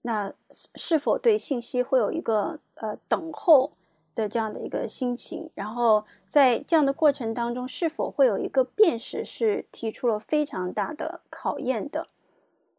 [0.00, 0.32] 那
[0.74, 3.70] 是否对信息会有一个呃等候
[4.14, 12.06] 的这样的一个心情，然后在这样的过程当中，是否会有一个辨识，是提出了非常大的考验的，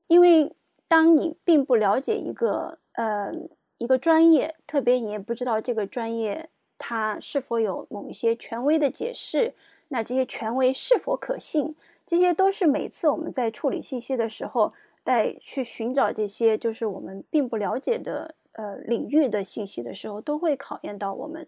[0.08, 0.52] 因为。
[0.90, 3.32] 当你并不了解一个呃
[3.78, 6.50] 一个专业，特别你也不知道这个专业
[6.80, 9.54] 它是否有某一些权威的解释，
[9.90, 11.76] 那这些权威是否可信，
[12.08, 14.74] 这些都是每次我们在处理信息的时候，
[15.06, 21.48] 在去寻找这些就是我们并不了解的呃领域的信息的时候，都会考验到我们。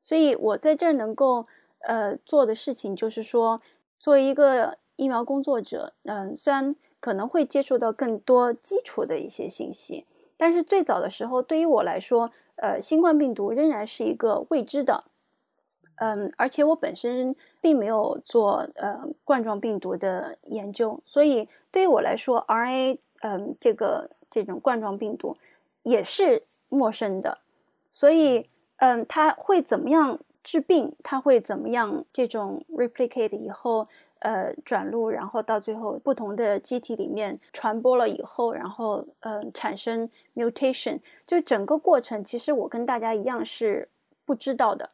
[0.00, 1.46] 所以我在这儿能够
[1.80, 3.60] 呃做的事情，就是说，
[3.98, 6.74] 作为一个疫苗工作者，嗯，虽然。
[7.00, 10.04] 可能会接触到更多基础的一些信息，
[10.36, 15.04] 但是最早的时候，对于我来说，呃，新冠病毒仍然是一个未知的，
[15.96, 25.36] 嗯，而且我本身并没有做呃冠状病毒的研究，所以对于我来说，RNA，嗯，这个这种冠状病毒
[25.84, 27.38] 也是陌生的，
[27.90, 30.94] 所以，嗯，它会怎么样治病？
[31.02, 33.86] 它会怎么样这种 replicate 以后？
[34.20, 43.88] 呃转录，然后到最后不同的机体里面传播了以后，然后呃产生 mutation，就整个过程其实我跟大家一样是
[44.24, 44.90] 不知道的。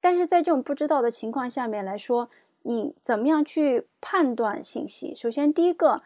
[0.00, 2.28] 但是在这种不知道的情况下面来说，
[2.62, 5.14] 你怎么样去判断信息？
[5.14, 6.02] 首先，第一个，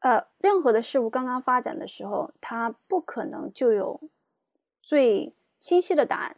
[0.00, 4.00] 呃，任何的事物刚刚发展的时候，它不可能就有
[4.82, 6.36] 最清晰的答案。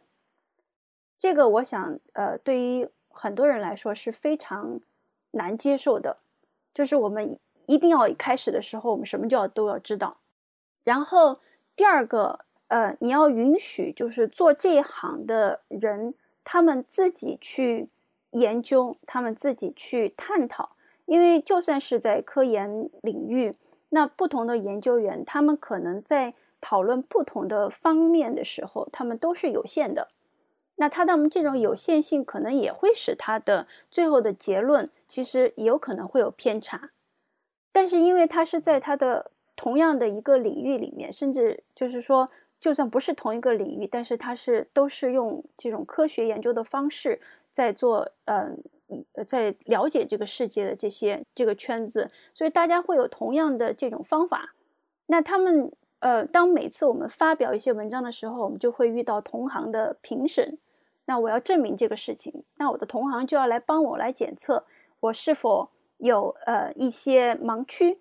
[1.16, 4.80] 这个，我想，呃，对于很多人来说是非常
[5.32, 6.18] 难接受的。
[6.74, 10.16] 就是我们一定要开始的时候，我们什么就要都要知道。
[10.84, 11.38] 然后，
[11.74, 16.14] 第二个，呃，你要允许，就是做这一行的人。
[16.48, 17.88] 他们自己去
[18.30, 23.52] 研究，他们自己去探讨，因为就算是在科研领域，
[23.88, 30.06] 那不同的研究员，他们可能在讨论不同的方面的时候，他们都是有限的。
[30.76, 36.90] 那他的这种有限性，可能也会使他的最后的结论，其实也有可能会有偏差。
[37.72, 42.30] 但是因为他是在他的同样的一个领域里面，甚至就是说。
[42.58, 47.20] 就算不是同一个领域，但是它是都是用这种科学研究的方式
[47.52, 48.58] 在做，嗯，
[49.28, 54.54] 在了解这个世界的这些这个圈子，所以大家会有同样的这种方法。
[55.08, 60.56] 那他们，呃，当每次我们发表一些文章的时候，我们就会遇到同行的评审。
[61.06, 64.64] 那我要证明这个事情，那我的同行就要来帮我来检测
[65.00, 68.00] 我是否有呃一些盲区。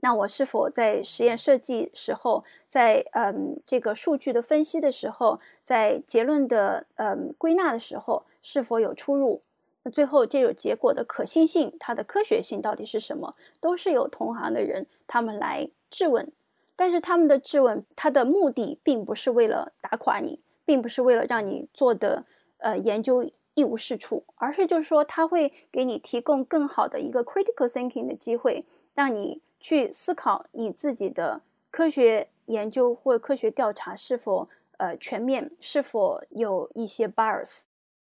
[0.00, 9.42] 那我是否在实验设计时候，在嗯这个数据的分析的时候，在结论的嗯归纳的时候，是否有出入？
[9.82, 13.34] 那最后这种结果的可信性，它的科学性到底是什么？
[13.60, 16.30] 都是有同行的人他们来质问，
[16.76, 22.22] 但是他们的质问，他的目的并不是为了打垮你，并不是为了让你做的
[22.58, 29.40] 呃研究一无是处，而是就是说他会给你提供更好的一个 critical thinking 的机会，让你。
[29.60, 31.40] 去思考你自己的
[31.72, 37.62] 科学研究或科学调查是否呃全面，是否有一些 bias。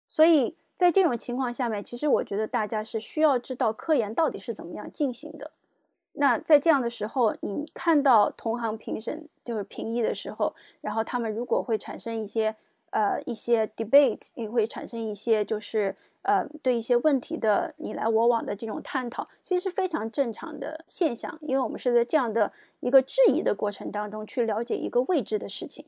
[0.08, 5.52] 所以在这种情况下面，其实我觉得大家是需要知道科研到底是怎么样进行的。
[6.14, 12.56] 那在这样的时候，你看到同行评审就是评议的时候，然后他们如果会产生一些
[12.92, 15.96] 呃一些 debate，也会产生一些就是。
[16.24, 25.88] 呃，对一些问题的你来我往的这种探讨，其实是非常正常的现象，因为我们是在这样的一个质疑的过程当中去了解一个未知的事情。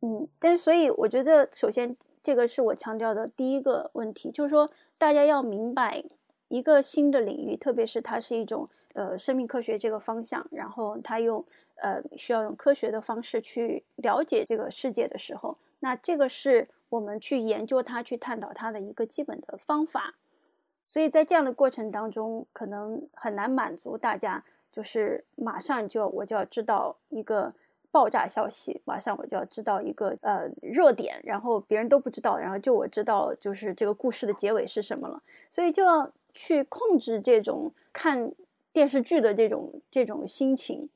[0.00, 6.02] 嗯，但所以我觉得，首先这个是我强调的第一个问题，就是说大家要明白
[6.50, 11.42] 一个新的领域，特别是它是一种呃生命科学这个方向，然后它用
[11.76, 16.68] 呃需要用科学的方式去了解这个世界的时候，那这个是。
[16.90, 20.12] 我们去研究它，去探讨它的一个基本的方法，
[20.84, 27.54] 所以在这样的过程当中，可能很难满足大家，就是马上就我就要知道一个
[27.92, 38.32] 爆炸消息，马上我就要知道一个呃热点，然后别人都不知道，然后就我知道就是这个故事的结尾是什么了，所以就要去控制这种看
[38.72, 40.88] 电视剧的这种这种心情，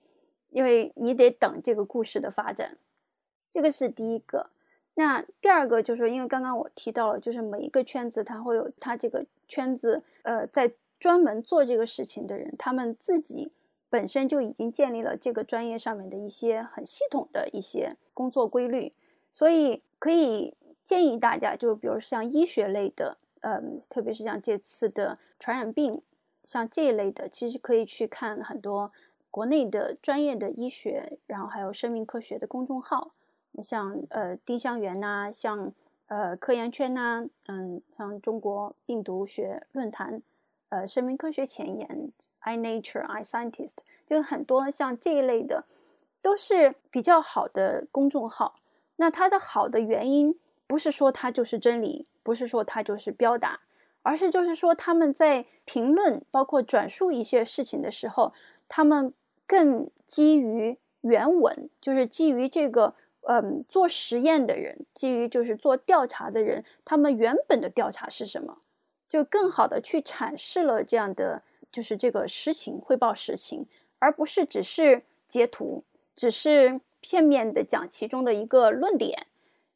[0.50, 2.76] 因为你得等这个故事的发展，
[3.50, 4.50] 这个是第一个。
[4.96, 13.50] 那第二个就是，因为刚刚我提到了，就是每一个圈子它会有它这个圈子，呃，在专门做这个事情的人，他们自己
[13.90, 18.92] 本身就已经建立了这个专业上面的一些很系统的一些工作规律，
[19.32, 26.00] 所以可以建议大家，就比如像医学类的，嗯，特别是像这次的传染病，
[26.44, 28.90] 像这一类的，其实可以去看很多
[29.30, 33.12] 国内的专业的医学，然后还有生命科学的公众号。
[33.62, 35.72] 像呃丁香园呐，像
[36.06, 40.22] 呃科研圈呐，嗯，像中国病毒学论坛，
[40.70, 42.10] 呃生命科学前沿
[42.42, 43.76] ，iNature、iScientist，
[44.08, 45.64] 就很多像这一类的，
[46.22, 48.56] 都是比较好的公众号。
[48.96, 50.38] 那它的好的原因，
[50.74, 53.60] 不是说它就是真理，不是说它就是标答，
[54.02, 58.32] 而是就是说他们在评论包括转述一些事情的时候，
[58.68, 59.14] 他们
[59.46, 62.94] 更基于原文，就是基于这个。
[63.26, 68.58] 嗯，做实验的人，基于就是做调查的人，他们原本的调查是什么，
[69.08, 71.42] 就更好的去阐释了这样的
[71.72, 73.64] 就是这个实情汇报实情，
[73.98, 75.84] 而不是只是截图，
[76.14, 79.26] 只是片面的讲其中的一个论点，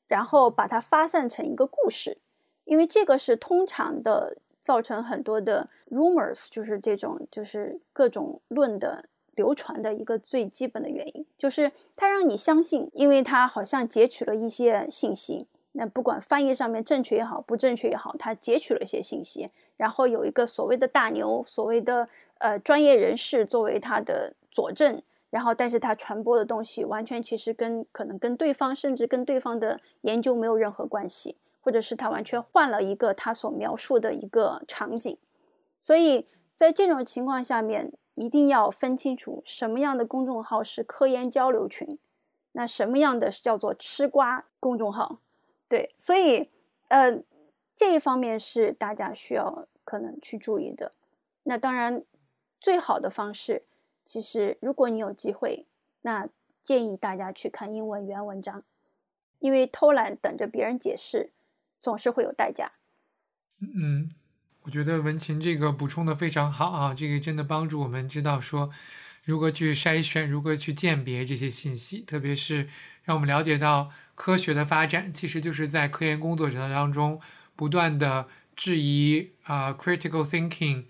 [0.08, 2.18] 然后把它发散成一个故事，
[2.64, 9.04] 因为这个是通常的造成很多的 rumors，就是这种就是各种论的。
[9.38, 25.00] 流传的一个最基本的原因，就是它让你相信，因为它好像截取了一些信息，那不管翻译上面正确也好，不正确也好，他截取了一些信息，然后有一个所谓的大牛，所谓的呃专业人士作为他的佐证，
[25.30, 35.18] 然后但是他传播的东西完全其实跟可能跟对方甚至跟对方的研究没有任何关系，或者是他完全换了一个他所描述的一个场景，
[35.78, 41.98] 所以在这种情况下面，一定要分清楚什么样的公众号是科研交流群，
[42.52, 45.18] 那什么样的是叫做吃瓜公众号。
[45.68, 46.50] 对，所以，
[46.88, 47.22] 呃，
[47.76, 50.90] 这一方面是大家需要可能去注意的。
[51.44, 52.02] 那当然，
[52.58, 53.62] 最好的方式，
[54.10, 55.66] 其实如果你有机会，
[56.00, 56.26] 那
[56.62, 58.62] 建议大家去看英文原文章，
[59.38, 61.30] 因为偷懒等着别人解释，
[61.78, 62.72] 总是会有代价。
[63.60, 64.08] 嗯，
[64.62, 68.70] 我觉得文琴这个补充的非常好啊，这个真的帮助我们知道说。
[69.24, 72.66] 如何去筛选，如何去鉴别这些信息，特别是
[73.02, 77.20] 让我们了解到科学的发展，其实就是在科研工作者当中
[77.54, 80.86] 不断的质疑啊，critical thinking，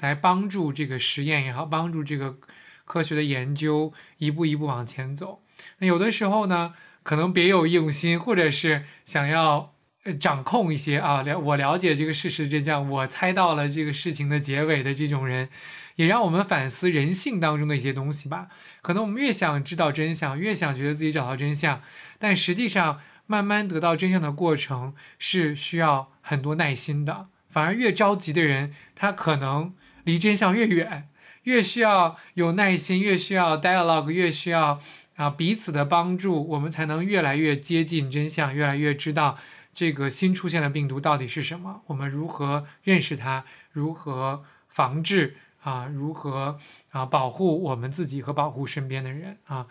[0.00, 2.38] 来帮助这个实验也好，帮助这个
[2.84, 5.42] 科学的研究一步一步往前走。
[5.78, 9.74] 那有的时候呢，可能别有用心，或者是想要
[10.18, 15.48] 掌控一些啊，了我了解这个事实真相，我猜到了这个事情的结尾的这种人。
[15.96, 18.48] 也让我们反思人性当中的一些东西吧。
[18.80, 21.82] 可能我们越想知道真相，越想觉得自己找到真相，
[22.18, 27.28] 但实际上慢慢得到真相的过程是需要很多耐心的。
[27.46, 29.74] 反而越着急的人，他可能
[30.04, 31.08] 离真相越远。
[31.44, 34.80] 越需要有耐心，越需要 dialogue，越需要
[35.16, 39.38] 啊彼此的帮助，我们才能越来越接近真相，越来越知道
[39.72, 45.36] 这个新出现的病毒到底是什么，我们如何认识它，如何防治。
[45.62, 49.66] 啊，如何啊保护我们自己和保护身边的人啊？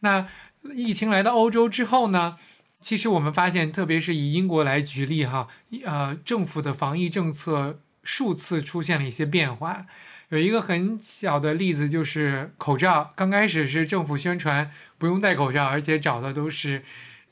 [0.00, 0.28] 那
[0.74, 2.36] 疫情来到欧洲之后呢？
[2.78, 5.48] 其实我们发现，特别是以英国来举例哈，
[5.82, 7.80] 呃，政府的防疫政策
[8.10, 9.86] 数次出现了一些变化。
[10.30, 16.82] 有一个很小的例子就是口罩，刚开始是政府宣传不用戴口罩，而且找的都是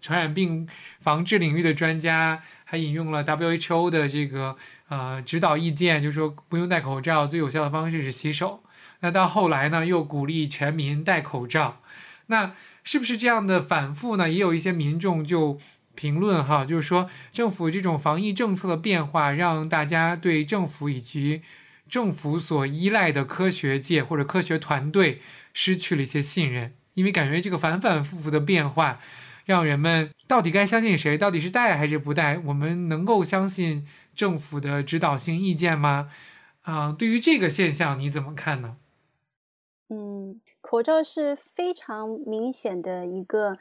[0.01, 0.69] 传染病
[1.01, 2.41] 防治领域的专家。
[2.65, 4.57] 还引用了 WHO 的这个
[4.89, 8.63] 呃指导意见，就说不用戴口罩，最有效的方式是洗手。
[9.01, 11.81] 那到后来呢，又鼓励全民戴口罩。
[12.27, 12.53] 那
[12.85, 14.31] 是不是这样的反复呢？
[14.31, 15.59] 也有一些民众就
[15.99, 21.43] 评论哈，就是说政府这种防疫政策的变化，让大家对政府以及
[21.89, 25.21] 政府所依赖的科学界或者科学团队
[25.53, 29.01] 失去了一些信任，因为感觉这个反反复复的变化。
[29.47, 31.17] 让人们到底该相信谁？
[31.17, 32.39] 到底是带还是不带？
[32.45, 36.11] 我们能够相信政府的指导性意见吗？
[36.61, 38.77] 啊，对于这个现象你怎么看呢？
[39.89, 43.57] 嗯，口罩是非常明显的一个，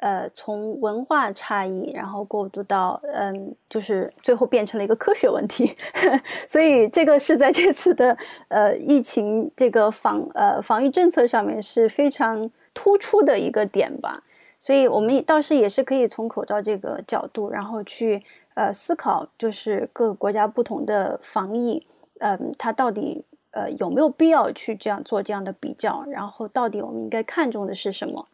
[0.00, 5.76] 呃，从文化差异，然后过渡到，嗯，就是最后变成了一个科学问题。
[6.48, 8.16] 所以这个是在这次的
[8.48, 14.22] 呃疫情这个防呃防御政策上面是非常突出的一个点吧。
[14.62, 18.22] 所以，我们倒是也是可以从口罩这个角度，然后去
[18.52, 21.86] 呃思考，就是各个国家不同的防疫，
[22.18, 26.04] 嗯，它到底呃有没有必要去这样做这样的比较？
[26.10, 28.26] 然后，到底我们应该看重的是什么？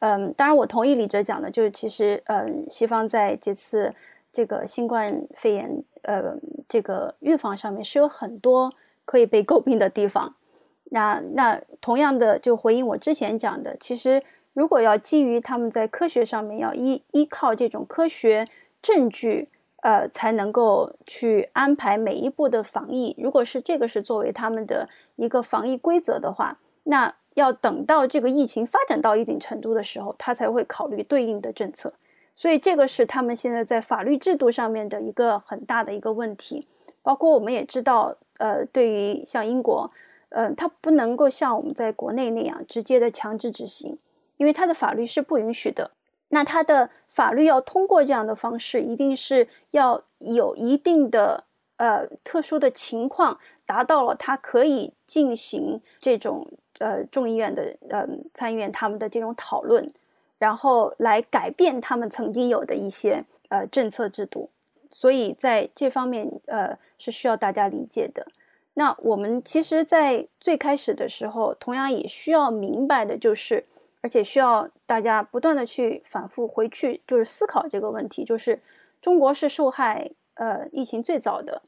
[0.00, 3.94] 嗯，当然，我同意李哲讲的，就是其实，嗯，西方在这次
[4.30, 6.34] 这个新冠肺炎呃
[6.68, 8.70] 这个预防上面是有很多
[9.04, 10.34] 可以被诟病的地方。
[10.90, 14.22] 那那同样的，就回应我之前讲的，其实。
[14.52, 18.48] 如果要基于他们在科学上面要依依靠这种科学
[18.82, 19.48] 证据，
[19.82, 23.14] 呃，才能够去安排每一步的防疫。
[23.16, 26.52] 如果是这个是作为他们的一个防疫规则的话，
[26.84, 31.92] 那要等到这个疫情发展到一定程度的时候，他才会考虑对应的政策。
[32.34, 36.66] 所以这个是他们现在在法律制度上面的一个很大的一个问题。
[37.02, 39.90] 包括我们也知道，呃，对于像英国，
[40.30, 43.96] 呃，它不能够像我们在国内那样直接的强制执行。
[44.36, 45.90] 因为他的法律是不允许的，
[46.30, 51.44] 那他的法律要通过这样的方式，一定是要有一定的
[51.76, 53.38] 呃特殊的情况，
[53.70, 56.44] 达到了他可以进行这种
[56.78, 58.04] 呃众议院的呃
[58.34, 59.88] 参议院他们的这种讨论，
[60.38, 64.50] 然后来改变他们曾经有的一些呃政策制度，
[64.90, 68.26] 所以在这方面呃是需要大家理解的。
[68.74, 73.64] 那我们其实，在最开始的时候，同样也需要明白的就是。
[74.02, 78.58] 而且需要大家不断的去反复回去，就是思考这个问题，就是
[79.02, 81.60] 中国是受害呃疫情最早的，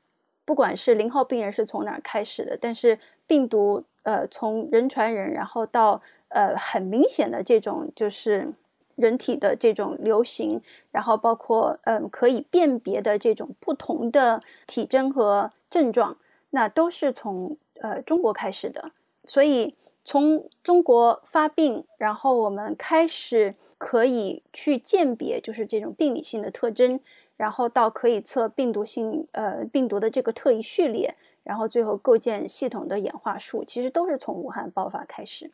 [0.44, 8.52] 不管是零号病人是从哪儿开始的，但是病毒呃从人传人，然后到呃很明显的这种就是
[8.96, 16.16] 人体的这种流行，然后包括嗯可以辨别的这种不同的体征和症状，
[16.50, 18.92] 那都是从呃中国开始的。
[19.24, 19.72] 所以
[20.04, 26.98] 从中国发病，然后我们开始可以去鉴别，就是这种病理性的特征，
[27.42, 31.12] 然后到可以测病毒性呃病毒的这个特异序列，
[31.42, 35.50] 然后最后构建系统的演化树，其实都是从武汉爆发开始。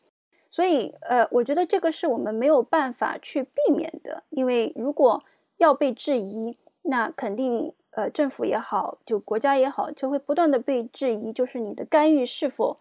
[0.51, 5.23] 所以，呃，我觉得这个是我们没有办法去避免的，因为如果
[5.57, 12.77] 要被质疑，那肯定，呃，政府也好，就国家也好，就会不断的被质疑，就是你的干预是否，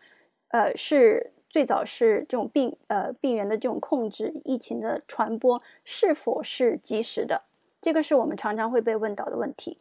[0.49, 7.41] 呃，是最早是这种病，呃，病源的这种控制，疫情的传播是否是及时的，
[7.81, 9.79] 这个是我们常常会被问到的问题。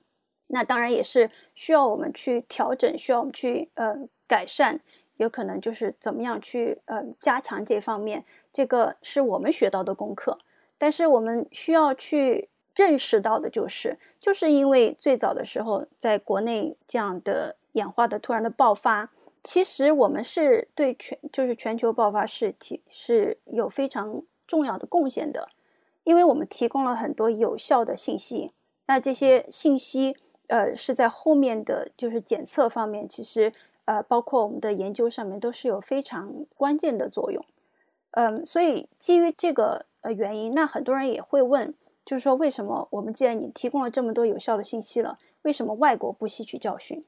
[0.47, 4.79] 那当然也是需要我们去调整，需要我们去，呃，改善。
[5.17, 8.23] 有可能就是怎么样去呃加强这方面，
[8.53, 10.37] 这个是我们学到的功课。
[10.77, 19.09] 但是我们需要去认识到的就是，就是因为最早的时候在国内这样的演化的突然的爆发，
[19.43, 25.49] 其实我们是对全就是全球爆发是提是有非常重要的贡献的，
[26.07, 28.51] 因为我们提供了很多有效的信息。
[28.87, 30.15] 那这些信息
[30.47, 33.51] 呃是在后面的就是检测方面，其实。
[33.87, 37.41] 呃，包括我们的研究上面都是有非常关键的作用，
[38.11, 41.73] 嗯，所以基于这个呃原因，那很多人也会问，
[42.05, 47.01] 就是说为什么我们既然你提供了这么多有效的信息了，为什么外国不吸取教训？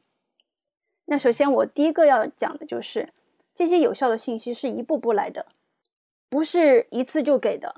[1.08, 3.10] 那首先我第一个要讲的就是
[3.54, 5.48] 这些有效的信息是一步步来的，
[6.30, 7.76] 不是一次就给的，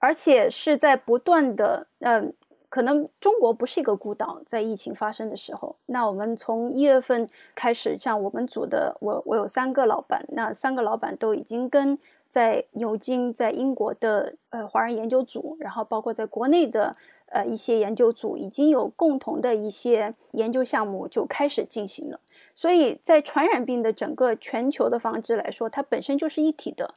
[0.00, 2.34] 而且是在不断的嗯。
[2.68, 11.98] 可能中国不是一个孤岛，在疫情发生的时候，那我们从一月份开始，像我们组的，我我有三个老板，那三个老板都已经跟
[12.28, 16.94] 在牛津、在英国的呃华人研究组，然后包括在国内的
[17.26, 22.20] 呃一些研究组，已经有共同的一些研究项目就开始进行了。
[22.54, 26.94] 所以在传染病的整个全球的防治来说，它本身就是一体的。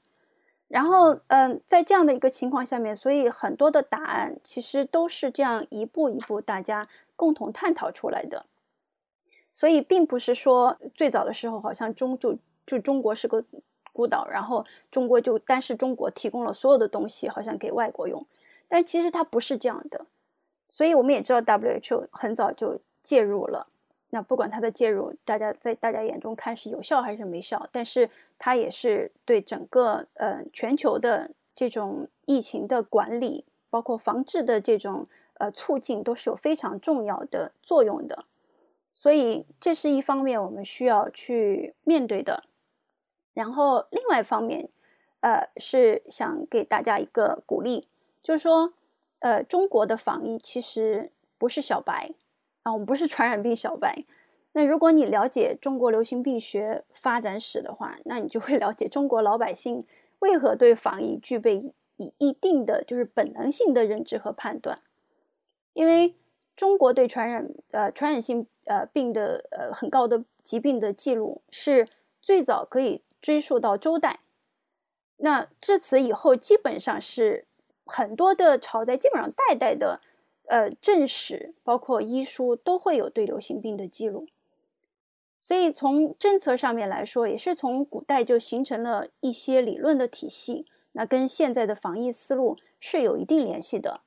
[0.74, 8.48] 然后，嗯，在这样的一个情况下面，所以很多的答案其实都是这样一步一步大家共同探讨出来的。
[9.54, 13.46] 所以，并不是说最早的时候好像中就就中国是个
[13.94, 18.26] 孤岛，然后中国就单是中国提供了所有的东西，好像给外国用。
[18.68, 20.08] 但其实它不是这样的。
[20.68, 23.68] 所以我们也知道，WHO 很早就介入了。
[24.14, 28.08] 那不管它的介入，大家在大家眼中看是有效还是没效，但是
[28.38, 35.04] 它也是对整个呃全球的这种疫情的管理，包括防治的这种
[35.40, 38.24] 呃促进，都是有非常重要的作用的。
[38.94, 42.44] 所以这是一方面我们需要去面对的。
[43.34, 44.70] 然后另外一方面，
[45.22, 47.88] 呃，是想给大家一个鼓励，
[48.22, 48.74] 就是说，
[49.22, 52.12] 呃，中国的防疫其实不是小白。
[52.64, 54.04] 啊，我们不是传染病小白。
[54.54, 59.86] 那如果你了解中国流行病学发展史的话，那你就会了解中国老百姓
[60.20, 64.80] 为何对防疫具备一一定的就是本能性的认知和判断。
[65.74, 66.16] 因为
[66.56, 71.88] 中国对传染呃传染性呃病的呃很高的疾病的记录是
[72.22, 74.20] 最早可以追溯到周代。
[75.18, 77.46] 那至此以后，基本上是
[77.86, 80.00] 很多的朝代基本上代代的。
[80.48, 84.28] 呃，正史包括医书都会有对流行病的记录，
[85.40, 94.02] 所以从政策上面来说，也是从古代就形成了一些理论的体系，那跟现在的防疫思路是有一定联系的。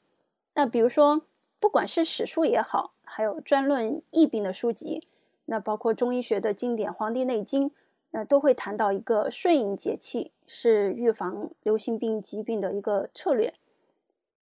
[0.54, 1.22] 那比如说，
[1.58, 5.06] 不管是史书也好，还有专论疫病的书籍，
[5.46, 7.70] 那包括中医学的经典《黄帝内经》，
[8.10, 13.54] 那都会谈到一个顺应节气是预防流行病疾病的一个策略。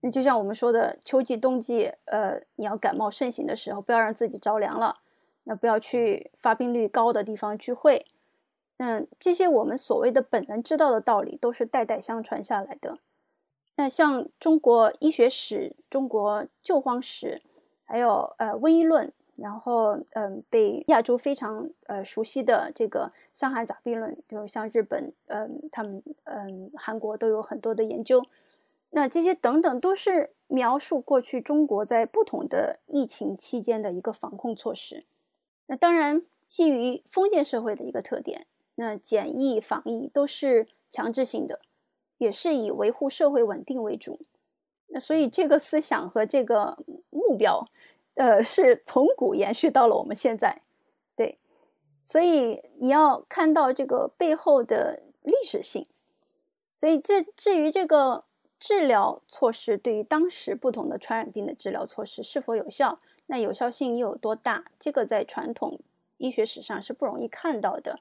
[0.04, 4.98] 那就像我们说的，秋季、冬季，呃，你要感冒盛行的时候，不要让自己着凉了。
[5.44, 8.04] 那不要去发病率高的地方聚会。
[8.76, 12.98] 嗯，这些我们所谓的本能知道的道理，都是代代相传下来的。
[13.76, 17.40] 那像中国医学史、中国救荒史，
[17.86, 28.22] 还有呃瘟疫论，然后嗯，被亚洲非常呃熟悉的这个《伤寒杂病论》，就像日本，嗯，他们嗯，韩国都有很多的研究。
[28.96, 35.04] 那这些等等都是描述过去中国在不同的疫情期间的一个防控措施。
[35.66, 41.60] 那当然，基于封建社会的一个特点，那检疫防疫都是强制性的，
[42.18, 44.20] 也是以维护社会稳定为主。
[44.86, 46.78] 那所以这个思想和这个
[47.10, 47.66] 目标，
[48.14, 50.62] 呃，是从古延续到了我们现在。
[51.16, 51.36] 对，
[52.00, 55.84] 所以你要看到这个背后的历史性。
[56.72, 58.22] 所以这至于这个。
[58.64, 64.64] 治疗措施对于当时不同的传染病的治疗措施是否有效，那有效性又有多大？
[64.80, 65.78] 这个在传统
[66.16, 68.00] 医学史上是不容易看到的。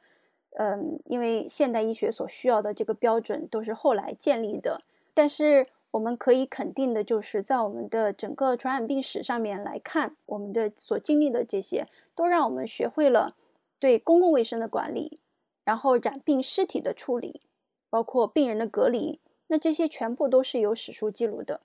[0.51, 4.81] 嗯，因为现代医学所需要的这个标准都是后来建立的。
[5.13, 11.85] 但是我们可以肯定的就是，在我们的整个传染病史上面来看，我们的所经历的这些，
[12.15, 13.35] 都让我们学会了
[13.79, 15.19] 对公共卫生的管理，
[15.65, 17.41] 然后染病尸体的处理，
[17.89, 19.19] 包括病人的隔离。
[19.53, 21.61] 那这些全部都是有史书记录的。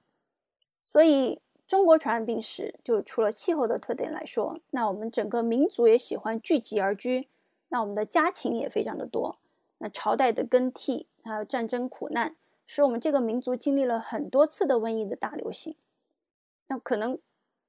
[0.84, 7.28] 所以，中国传染病史就除了气候的特点来说，那我们整个民族也喜欢聚集而居。
[7.70, 9.38] 那我们的家禽也非常的多，
[9.78, 12.36] 那朝代的更替，还有战争苦难，
[12.66, 15.74] 使我们这个民族经历了很多次的瘟疫的大流行。
[16.66, 17.18] 那可能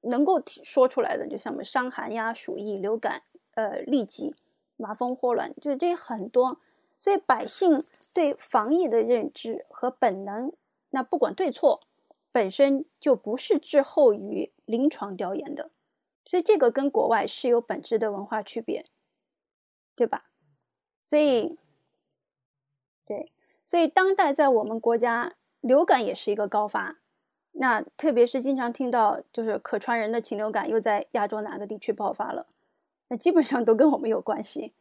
[0.01, 3.21] 能够说出来的，就像我们伤寒呀、鼠疫、流感、
[3.55, 4.35] 呃痢疾、
[4.75, 6.57] 麻风、霍乱，就是这些很多。
[6.99, 7.83] 所以百姓
[8.13, 10.53] 对防疫的认知和本能，
[10.91, 11.81] 那不管对错，
[12.31, 15.71] 本身就不是滞后于临床调研的。
[16.23, 18.85] 所以这个跟国外是有本质的文化区别。
[19.95, 20.29] 对吧？
[21.03, 21.57] 所以，
[23.05, 23.33] 对，
[23.65, 26.99] 所以当代在我们国家，流感也是一个高发。
[27.51, 32.47] 那特别是经常听到，就是可传人的禽流感又在亚洲哪个地区爆发了，
[33.09, 34.73] 那基本上都跟我们有关系。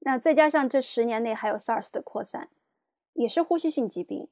[0.00, 2.48] 那再加上这十年内还有 SARS 的扩散，
[3.14, 4.28] 也是呼吸性疾病。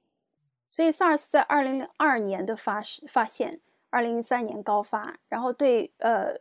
[0.68, 3.60] 所以 SARS 在二零零二年的发发现，
[3.90, 6.34] 二零一三年高发，然后对呃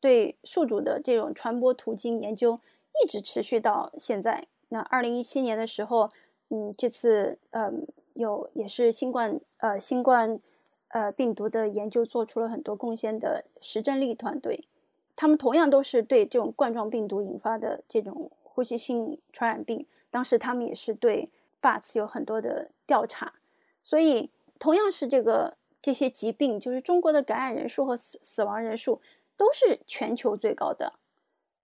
[0.00, 2.60] 对宿主的这种传播途径研究。
[3.02, 4.46] 一直持续到现在。
[4.68, 6.10] 那二零一七年的时候，
[6.50, 10.38] 嗯，这次嗯有也是新冠呃新冠
[10.90, 14.68] 呃病毒的研究做出了很多贡献的石正丽团队，
[15.16, 21.30] 他们同样都是对这种冠状病毒引发的这种呼吸性传染病，当时他们也是对
[21.62, 23.32] BATS 有很多的调查，
[23.82, 29.00] 所以同样是这个这些疾病，就是中国的感染人数和死死亡人数
[29.36, 30.92] 都是全球最高的。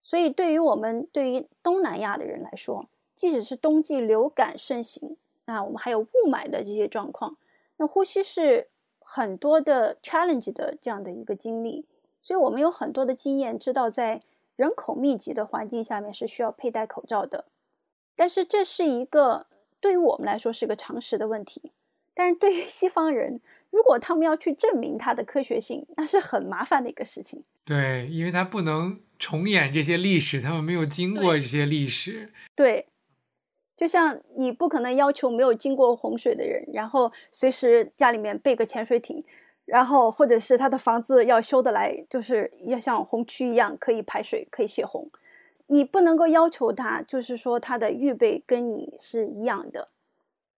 [0.00, 7.36] 所以，对于我们对于东南亚的人来说，即使是冬季流感盛行，那我们还有雾霾的这些状况，
[7.76, 8.68] 那呼吸是
[9.00, 11.84] 很多的 challenge 的这样的一个经历。
[12.22, 14.20] 所以我们有很多的经验，知道在
[14.58, 17.46] 人口密集的环境下面是需要佩戴口罩的。
[18.14, 19.46] 但是这是一个
[19.80, 21.72] 对于我们来说是个常识的问题，
[22.14, 23.40] 但是对于西方人，
[23.70, 27.42] 如果他们要去证明它的科学性，那是很麻烦的一个事情。
[27.64, 29.00] 对，因为他不能。
[29.20, 32.32] 重演这些历史，他们没有经过这些历史。
[32.54, 32.86] 对，
[33.74, 39.24] 就像你不可能要求没有经过洪水的人，然后随时家里面备个潜水艇，
[39.68, 45.06] 然后或者是他的房子要修得来，就是要像红区一样可以排水、可以泄洪。
[45.66, 49.88] 你不能够要求他，就是说他的预备跟你是一样的，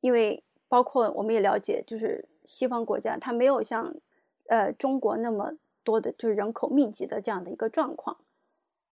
[0.01, 3.95] 因为包括我们也了解，就是西方国家它没有像
[4.49, 5.53] 呃中国那么
[5.83, 8.19] 多的，就是人口密集的这样的一个状况。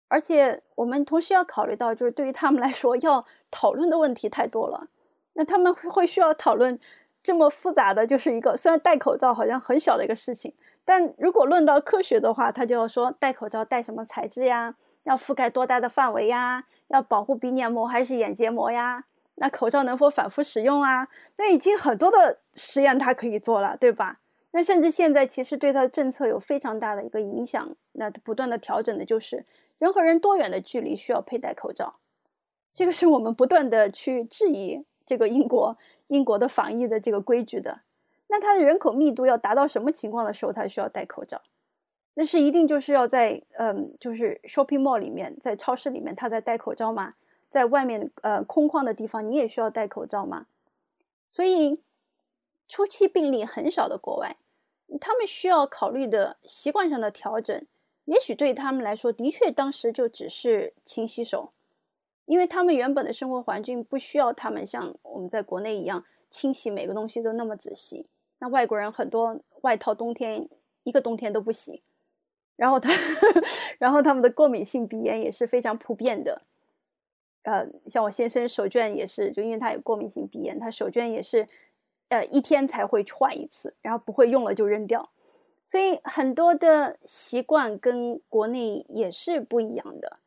[0.08, 4.88] 而且我们同时要考虑到，就是对于他们来说，要讨论的问题太多了。
[5.34, 6.78] 那他们会需要讨论
[7.26, 10.54] 这么复杂的，就是一个虽然戴口罩好像很小的一个事情，
[10.84, 19.06] 但如果论到科学的话，他就要说戴口罩戴什么材质呀，要覆盖多大的范围呀，要保护鼻黏膜还是眼结膜呀？
[19.34, 21.08] 那口罩能否反复使用啊？
[21.38, 24.20] 那已经很多的实验他可以做了，对吧？
[24.52, 29.44] 那甚至现在其实对他的政策有非常大的一个影响，那不断的调整的就是。
[29.78, 31.96] 人和人多远的距离需要佩戴口罩？
[32.72, 35.78] 这个是我们不断的去质疑这个英国
[36.08, 37.80] 英国的防疫的这个规矩的。
[38.28, 41.40] 那它的人口密度要达到什么情况的时候，它需要戴口罩？
[42.14, 47.14] 那是一定就是要在嗯，就是 shopping mall 里面，在超市里面，他在戴口罩吗？
[47.46, 50.46] 在外面呃空旷的地方，你也需要戴口罩吗？
[51.28, 51.80] 所以
[52.66, 54.36] 初期病例很少的国外，
[55.00, 57.64] 他们需要考虑的习惯上的调整。
[58.06, 61.50] 也许对他们来说，的确当时就只是勤洗手，
[62.26, 68.08] 因为他们原本的生活环境不需要他们像我们在国内一样清洗每个东西都那么仔细。
[68.38, 70.48] 那外国人很多外套冬天
[70.84, 71.82] 一个冬天都不洗，
[72.54, 72.90] 然后他，
[73.80, 76.42] 然后他们的过敏性鼻炎也是非常普遍的。
[77.42, 81.46] 呃，像我先生手绢也是，就因为他有过敏性鼻炎，他手绢也是，
[82.08, 85.10] 呃，一天才会换一次，然后不会用了就扔掉。
[85.64, 90.18] 所以很多的习惯跟国内也是不一样的。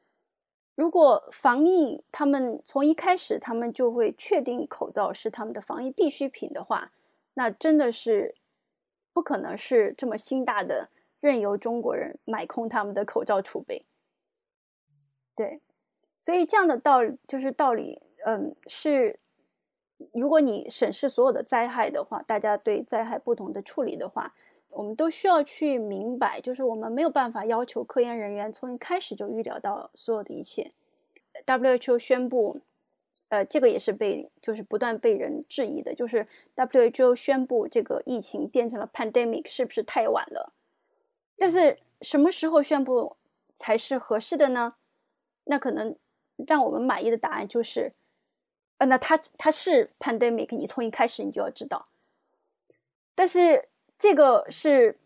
[0.80, 6.94] 如果防疫，他们从一开始他们就会确定口罩是他们的防疫必需品的话，
[7.34, 8.34] 那真的是
[9.12, 10.88] 不可能是这么心大的，
[11.20, 13.84] 任由中国人买空他们的口罩储备。
[15.36, 15.60] 对，
[16.18, 19.20] 所以这样的道理就是道理，嗯，是
[20.14, 24.34] 如果你审视所有的灾害的话，大家对灾害不同的处理的话，
[24.70, 30.72] 我们都需要去明白，就是我们没有办法要求科研人员从一开始就预料到所有的一切。
[31.46, 32.60] WHO 宣布，
[33.30, 40.54] 呃，这个也是被就是不断被人质疑的，就是 WHO 宣布这个疫情变成了 pandemic 是不是太晚了？
[41.38, 43.16] 但是什么时候宣布
[43.56, 44.76] 才是合适的呢？
[45.46, 45.96] 那可能
[46.48, 47.94] 让我们满意的答案就是。
[48.78, 51.90] 呃，那它它是 pandemic，你从一开始你就要知道，
[53.14, 53.68] 但是
[54.00, 54.98] 这个是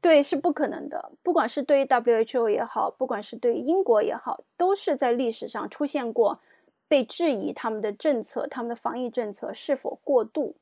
[0.00, 1.10] 对是不可能的。
[1.22, 6.38] 不管是对于 WHO 也好，不管是对英国也好，都是在历史上出现过
[6.86, 10.54] 被质疑他们的政策、他们的防疫政策是否过度，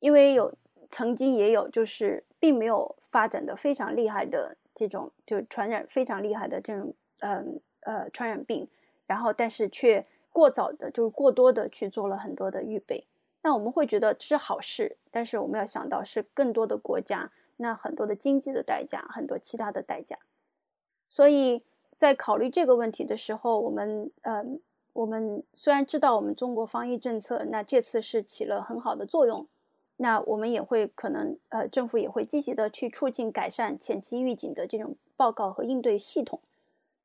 [0.00, 0.52] 因为有
[0.90, 8.68] 曾经也有就是并没有发展的非常厉害的这种就传染非常厉害的这种嗯呃传染病，
[9.06, 10.04] 然后但是却。
[10.34, 13.06] 过早的，就是过多的去做了很多的预备，
[13.42, 20.18] 那我们会觉得这是好事，但是我们要想到是更多的国家，那很多的经济的代价，很多其他的代价。
[21.08, 21.62] 所以
[21.96, 24.44] 在考虑这个问题的时候，我们呃，
[24.92, 29.46] 我们虽然知道我们中国防疫政策，那这次是起了很好的作用，
[29.96, 36.40] 那我们也会可能呃，政府也会积极的去促进改善前期预警的这种报告和应对系统。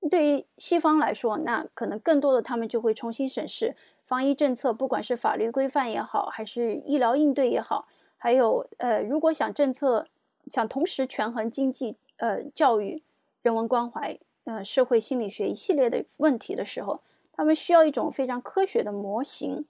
[0.10, 3.76] 对于西方来说，那可能更多的他们就会重新审视
[4.08, 7.88] 防疫政策，不管是法律规范也好，还是医疗应对也好，
[8.18, 10.08] 还有呃，如果想政策
[10.48, 13.04] 想同时权衡经济、呃教育、
[13.42, 17.02] 人文关怀、呃社会心理学一系列的问题的时候，
[17.34, 19.66] 他们需要一种非常科学的模型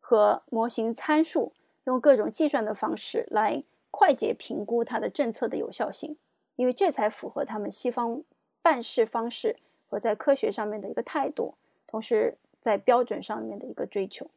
[0.00, 1.52] 和模型参数，
[1.84, 6.16] 用各种计算的方式来快捷评估它的政策的有效性，
[6.54, 8.22] 因为这才符合他们西方
[8.62, 9.56] 办事方式。
[9.92, 11.52] 和在科学上面的一个态度，
[11.84, 14.30] 同时在标准上面的一个追求，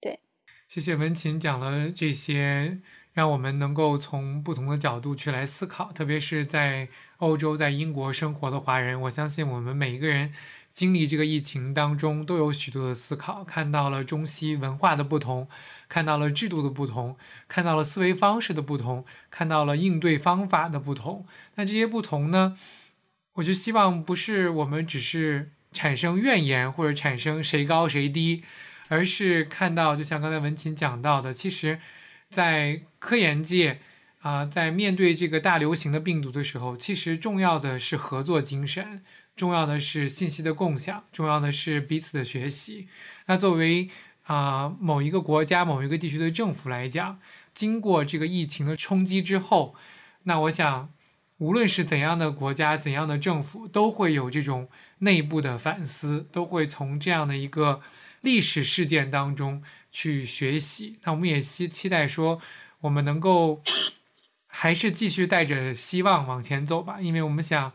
[0.00, 0.20] 对。
[0.68, 2.78] 谢谢文琴讲了这些，
[3.12, 5.92] 让我们能够从不同的角度去来思考。
[5.92, 6.88] 特别是在
[7.18, 10.32] 欧洲、在英国生活的华人，我相信我们每一个人
[10.72, 15.48] 经历这个疫情当中，都有许多的思考，看到了中西文化的不同，
[15.88, 21.26] 看到了制度的不同，看到了思维方式的不同，看到了应对方法的不同。
[21.54, 22.58] 那这些不同呢？
[23.34, 28.42] 我就希望不是我们只是产生怨言或者产生谁高谁低，
[28.88, 31.78] 而是看到，就像刚才文琴讲到的，其实，
[32.30, 33.80] 在科研界
[34.20, 39.04] 啊，在面对这个大流行的病毒的时候，其实重要的是合作精神，
[39.36, 42.88] 重要的是信息的共享，重要的是彼此的学习。
[43.26, 43.90] 那作为
[44.24, 47.20] 啊某一个国家、某一个地区的政府来讲，
[47.52, 49.74] 经过这个疫情的冲击之后，
[50.22, 50.90] 那我想。
[51.38, 54.68] 无论是怎样的国家、怎样的政府，都会有这种
[54.98, 57.82] 内部的反思，都会从这样的一个
[58.22, 59.62] 历史事件当中
[59.92, 60.98] 去学习。
[61.04, 62.40] 那我们也期期待说，
[62.80, 63.62] 我们能够
[64.46, 67.72] 还是继续带着希望往前走吧，因为我们想，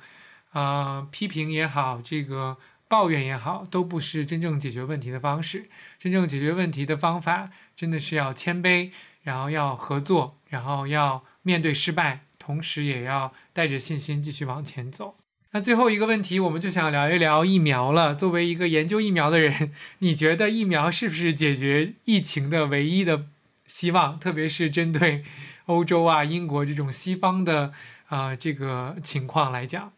[0.51, 2.57] 啊，批评也好，这个
[2.87, 5.69] 抱怨也好，都不是真正解决问题的方式。
[5.99, 8.91] 真正解决问题的方法，真的是要谦卑，
[9.21, 12.25] 然后要合作，然后要面对失败。
[12.41, 15.13] 同时也要带着信心继续往前走。
[15.53, 18.15] 那最后一个问题，我们就想聊一聊疫苗了。
[18.15, 23.25] 作为一个研究疫苗的人，你觉得疫苗是不是解决疫情的唯一的
[23.67, 24.17] 希望？
[24.17, 25.25] 特别是针对
[25.65, 27.73] 欧洲啊、英国这种西方的
[28.07, 29.91] 啊这个情况来讲。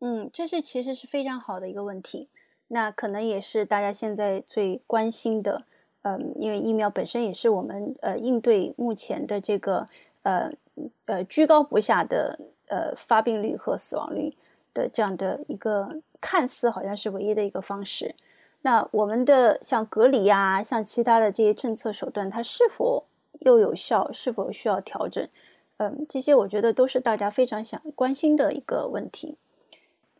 [0.00, 2.28] 嗯，这是其实是非常好的一个问题。
[2.68, 5.64] 那可能也是大家现在最关心的。
[6.02, 9.88] 嗯，因为疫苗本身也是我们呃应对目前的这个
[10.22, 10.52] 呃。
[11.06, 14.36] 呃，居高不下的呃发病率和死亡率
[14.72, 18.14] 的这样的一个看似好像是唯一的一个方式。
[18.62, 23.04] 那我们的像隔离啊，像其他的这些政策手段，它是否
[23.40, 24.10] 又有效？
[24.10, 25.28] 是否需要调整？
[25.76, 29.36] 嗯，这些我觉得都是大家非常想关心的一个问题。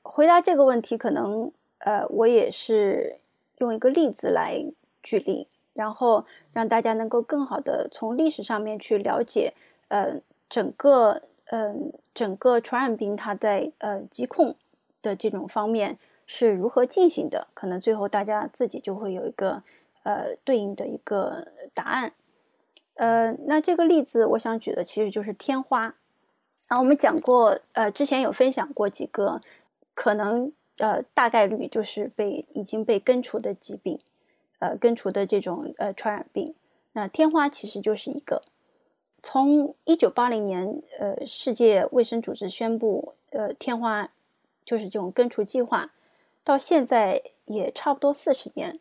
[0.03, 3.19] 回答这个问题，可能呃，我也是
[3.59, 4.63] 用一个例子来
[5.03, 9.55] 举例，然后让大家能够更好的从历史上面去了解，
[9.89, 10.21] 呃。
[10.55, 14.55] 整个嗯，整个传染病它在呃疾控
[15.03, 17.49] 的这种方面是如何进行的？
[17.55, 19.65] 可能最后大家自己就会有一个
[20.05, 22.13] 呃对应的一个答案。
[22.95, 25.97] 呃，那这个例子我想举的其实就是天花。
[26.69, 29.41] 啊，我们讲过，呃，之前有分享过几个
[29.93, 33.99] 可能呃大概率就是被已经被根除的疾病，
[34.61, 36.55] 呃，根除的这种呃传染病。
[36.93, 38.45] 那天花其实就是一个。
[39.25, 44.11] 从一九八零年，呃，世界卫生组织宣布，呃，天花
[44.66, 45.91] 就是这种根除计划，
[46.45, 48.79] 到现在也差不多四十年，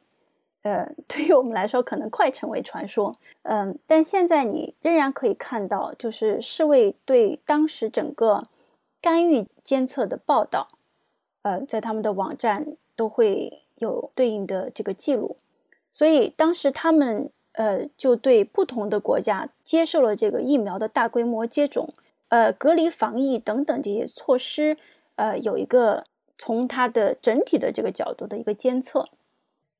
[0.63, 3.17] 呃， 对于我们来说可能快成为传说。
[3.43, 8.43] 嗯，但现在你仍然可以看到，就是世卫对当时整个
[9.01, 10.67] 干预监测的报道，
[11.43, 15.37] 呃，在他们的网站都会有对应的这个记录。
[15.89, 21.93] 所以当时他们呃就对不同的国家接受了这个疫苗的大规模接种，
[22.29, 24.77] 呃，隔离防疫等等这些措施，
[25.15, 26.05] 呃，有一个。
[26.35, 29.07] 从它的整体的这个角度的一个监测，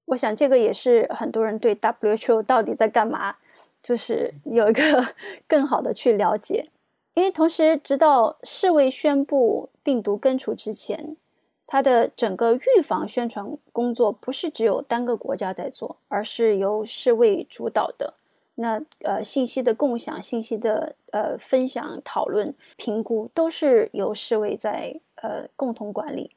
[0.06, 3.36] 我想这个也是很多人对 WHO 到底在干嘛，
[3.82, 5.14] 就是有一个
[5.48, 6.70] 更好的去了解。
[7.16, 11.18] 因为同时，直到世卫宣布病毒根除之前，
[11.66, 18.14] 它的整个预防宣传工作不是只有单个国家在做，而是由世卫主导的。
[18.56, 26.32] 那呃，信息的共享、信息的呃分享、讨论、评估，都是由世卫在呃共同管理。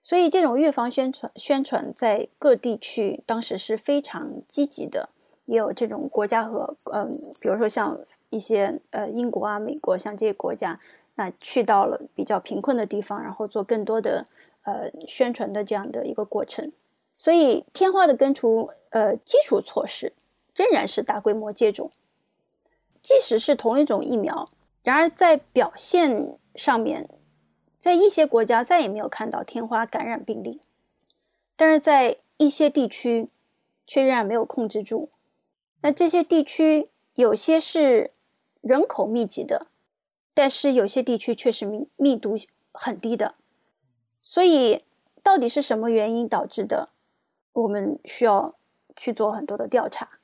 [0.00, 5.08] 所以，这种预防宣传宣传在各地区当时是非常积极的，
[5.46, 7.10] 也有这种国家和嗯，
[7.40, 7.98] 比如说像
[8.30, 10.78] 一些呃英国啊、美国像这些国家，
[11.16, 14.24] 那去到了比较贫困的地方，然后做更多的
[14.62, 16.70] 呃宣传的这样的一个过程。
[17.18, 20.12] 所以，天花的根除呃基础措施
[20.56, 21.92] 仍然是大规模接种，
[23.00, 24.48] 即使是同一种疫苗，
[24.82, 27.08] 然而在表现上面。
[27.78, 30.60] 在一些国家再也没有看到天花感染病例，
[31.54, 33.28] 但是在一些地区
[33.86, 35.10] 却仍然没有控制住。
[35.82, 38.10] 那这些地区有些是
[38.60, 39.68] 人口密集的，
[40.34, 42.36] 但是有些地区却是密密度
[42.72, 43.36] 很低的。
[44.20, 44.82] 所以，
[45.22, 46.88] 到底是什么原因导致的？
[47.52, 48.56] 我们需要
[48.96, 50.15] 去做很多的调查。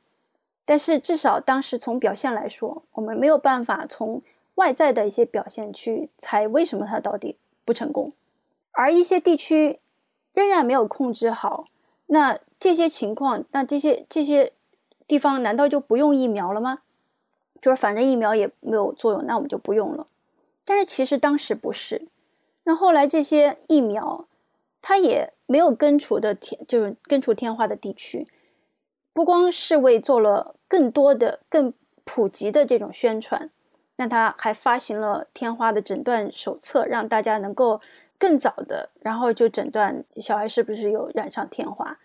[0.65, 4.23] 但是至少当时从表现来说，我们没有办法从
[4.57, 7.37] 外在的一些表现去猜为什么它到底。
[7.65, 8.13] 不成功，
[8.73, 9.79] 而一些地区
[10.33, 11.67] 仍然没有控制好。
[12.07, 14.53] 那这些情况，那这些这些
[15.07, 16.81] 地方难道就不用疫苗了吗？
[17.61, 20.09] 就是反正疫苗也没有作用，那我们就不用了。
[20.65, 22.09] 但是其实当时不是。
[22.65, 24.27] 那后来这些疫苗，
[24.83, 28.27] 它也没有根除的天，就是根除天花的地区，
[29.13, 31.73] 不光是为做了更多的、更
[32.05, 33.51] 普及的这种宣传。
[33.97, 37.81] 那他还发行了天花的诊断手册，让大家能够
[38.19, 41.99] 更早的，然后就诊断小孩是不是有染上天花。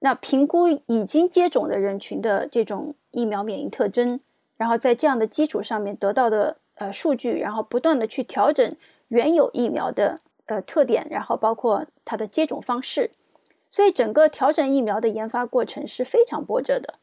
[0.00, 4.18] 那评估已经接种的人群的这种疫苗免疫特征，
[4.56, 8.74] 然后在这样的基础上面得到的呃数据，然后不断的去调整
[9.08, 13.10] 原有疫苗的呃特点，然后包括它的接种方式。
[13.70, 16.96] 所以整个调整疫苗的研发过程是非常波折的。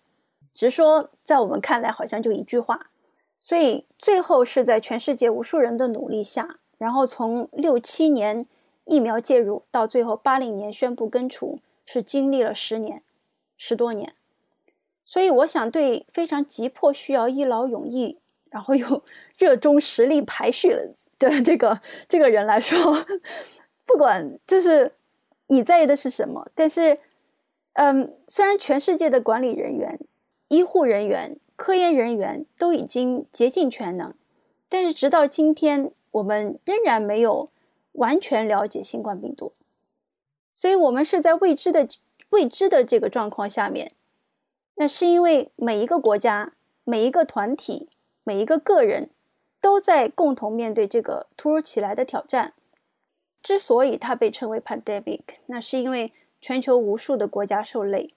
[0.53, 2.91] 只是说在我们看来，好像就一句话。
[3.39, 8.45] 所以最后是在全世界无数人的努力下，然后从六七年
[8.84, 13.03] 疫苗介入到最后八零年宣布根除，是经历了十年，
[13.55, 14.13] 十多年。
[15.05, 18.18] 所以我想对非常急迫需要一劳永逸，
[18.49, 19.03] 然后又
[19.38, 20.76] 热衷实力排序
[21.20, 23.05] 的这个这个人来说，
[23.86, 24.91] 不管就是
[25.47, 26.99] 你在意的是什么，但是，
[27.73, 29.99] 嗯，虽然全世界的管理人员、
[30.47, 31.39] 医护人员。
[31.57, 34.13] 科研人员都已经竭尽全能，
[34.69, 37.49] 但是直到今天，我们仍然没有
[37.93, 39.51] 完全了解新冠病毒，
[40.53, 41.87] 所以我们是在未知的
[42.29, 43.93] 未知的这个状况下面。
[44.75, 47.89] 那是因为每一个国家、每一个团体、
[48.23, 49.09] 每一个个人
[49.59, 52.53] 都在共同面对这个突如其来的挑战。
[53.47, 58.13] 之所以它被称为 pandemic，那是因为全球无数的国家受累，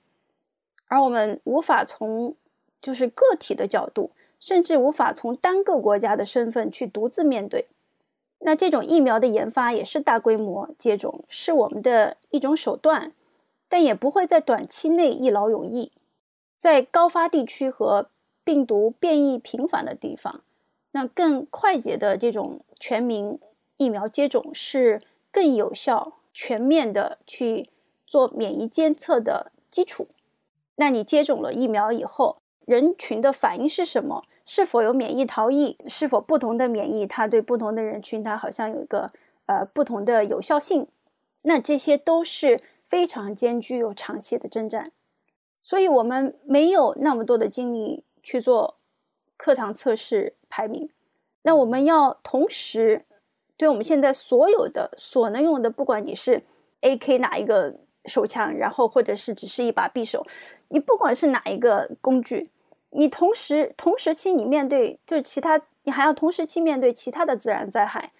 [0.88, 2.34] 而我们无法从。
[2.82, 7.66] 就是个体的角度，甚至无法从单个国家的身份去独自面对。
[8.38, 13.12] 那这种疫苗的研发也是大规模接种，是我们的一种手段，
[13.68, 15.92] 但也不会在短期内一劳永逸。
[16.58, 18.08] 在高发地区和
[18.42, 20.40] 病毒变异频繁的地方，
[20.92, 23.38] 那更快捷的这种全民
[23.76, 27.70] 疫苗接种是更有效、全面的去
[28.06, 30.08] 做免疫监测的基础。
[30.76, 34.24] 那你接种了疫苗以后，人群的反应是什么？
[34.46, 35.76] 是否有免疫逃逸？
[35.86, 39.12] 是否不同的免疫，它对不同的人群，它好像有一个
[39.46, 40.88] 呃不同的有效性？
[41.42, 44.90] 那这些都是非常艰巨又长期的征战，
[45.62, 48.76] 所以我们没有那么多的精力去做
[49.36, 50.90] 课堂测试排名。
[51.42, 53.04] 那我们要同时
[53.60, 56.40] 对我们现在所有的所能用的，不管你是
[56.80, 60.26] AK 哪一个手枪，然后或者是只是一把匕首，
[60.68, 62.48] 你不管是哪一个工具。
[62.88, 68.12] 你同时同时期你面对就其他，你还要同时期面对其他的自然灾害，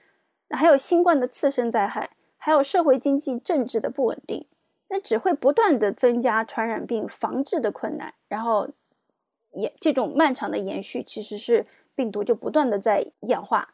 [0.49, 4.47] 那还有新冠的次生灾害，还有社会经济政治的不稳定，
[4.91, 8.69] 那只会不断的增加传染病防治的困难，然后
[9.53, 11.65] 也这种漫长的延续，其实是
[11.95, 13.73] 病毒就不断的在演化。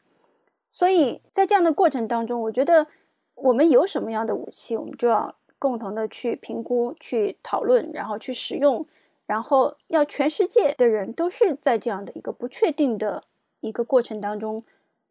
[0.77, 2.87] 所以在这样的过程当中，我觉得
[3.35, 8.87] 我们有什么样的武器，我们就要共同的去评估、去讨论，然后去使用，
[9.24, 13.22] 然后要全世界的人都是在这样的一个不确定的
[13.61, 14.62] 一个过程当中，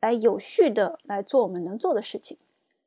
[0.01, 2.37] 来有序的来做我们能做的事情。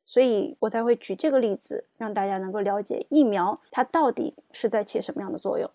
[0.04, 5.68] 所以我才会举这个例子，让大家能够了解疫苗它到底是在起什么样的作用。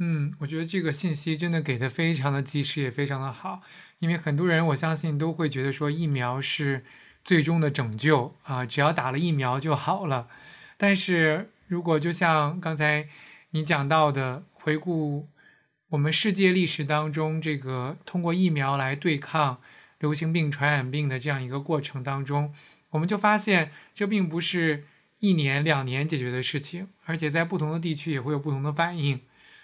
[0.00, 3.62] 嗯，我觉得这个信息真的给的非常的及时，也非常的好。
[3.98, 6.84] 因为很多人我相信都会觉得说疫苗是
[7.24, 10.28] 最终的拯救啊，只要打了疫苗就好了。
[10.76, 13.08] 但是如果就像刚才
[13.50, 15.28] 你讲到的，回顾
[15.88, 19.60] 我们世界历史当中这个通过疫苗来对抗
[19.98, 22.54] 流行病、传染病的这样一个过程当中。
[22.90, 24.84] 我们就发现，这并不是
[25.18, 29.20] 一年两年解决的事情，而且在不同的地区也会有不同的反应。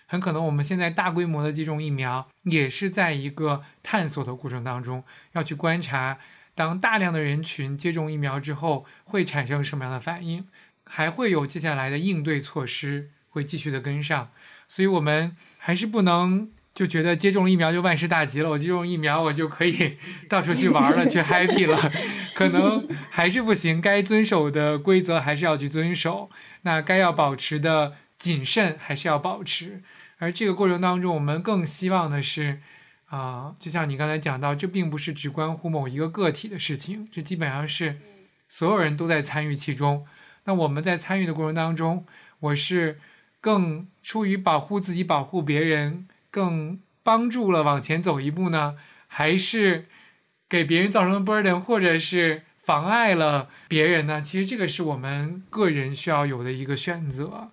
[0.07, 6.19] 很可能我们现在大规模的接种疫苗，也是在一个探索的过程当中，要去观察，
[6.55, 10.47] 当大量的人群接种疫苗之后，会产生什么样的反应，
[10.85, 14.31] 还会有接下来的应对措施会继续的跟上。
[14.69, 16.51] 所以，我们还是不能。
[16.75, 19.97] 就觉得接种疫苗就万事大吉了，我接种疫苗我就可以
[20.29, 21.79] 到处去玩了，去 happy 了，
[22.35, 23.81] 可能还是不行。
[23.81, 26.29] 该遵守的规则还是要去遵守，
[26.63, 27.93] 那该要保持的
[28.25, 29.83] 谨慎还是要保持。
[30.17, 32.61] 而这个过程当中，我们更希望的是，
[33.09, 37.99] 啊，就像你刚才讲到，这并不是只关乎某一个个体的事情，这基本上是
[38.49, 40.07] 所有人都在参与其中。
[40.45, 42.07] 那我们在参与的过程当中，
[42.41, 42.99] 我是
[43.43, 46.09] 更出于保护自己、保护别人。
[46.31, 49.87] 更帮助了往前走一步呢，还是
[50.49, 54.21] 给别人造成了 burden，或者是妨碍了别人呢？
[54.21, 57.51] 其实这个是我们个人需要有的一个选择。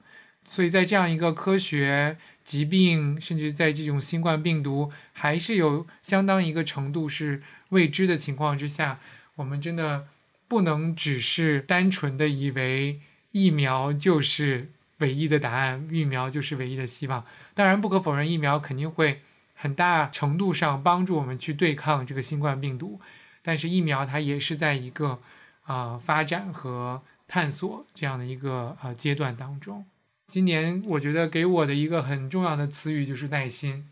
[0.51, 8.99] 所以在这样一个科学疾病，甚至在这种新冠病毒还是有相当一个程度是未知的情况之下，
[9.35, 10.07] 我们真的
[10.49, 12.99] 不能只是单纯的以为
[13.31, 14.71] 疫苗就是。
[15.01, 17.25] 唯一的答案，疫苗就是唯一的希望。
[17.55, 19.21] 当然，不可否认，疫苗肯定会
[19.55, 23.01] 很大程度上帮助我们去对抗这个新冠病毒。
[23.41, 25.19] 但是，疫苗它也是在一个
[25.63, 29.83] 啊发展和探索这样的一个呃阶段当中。
[30.31, 33.89] 今年我觉得给我的一个很重要的词语就是耐心。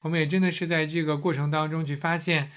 [0.00, 2.50] 我们也真的是在这个过程当中去发现，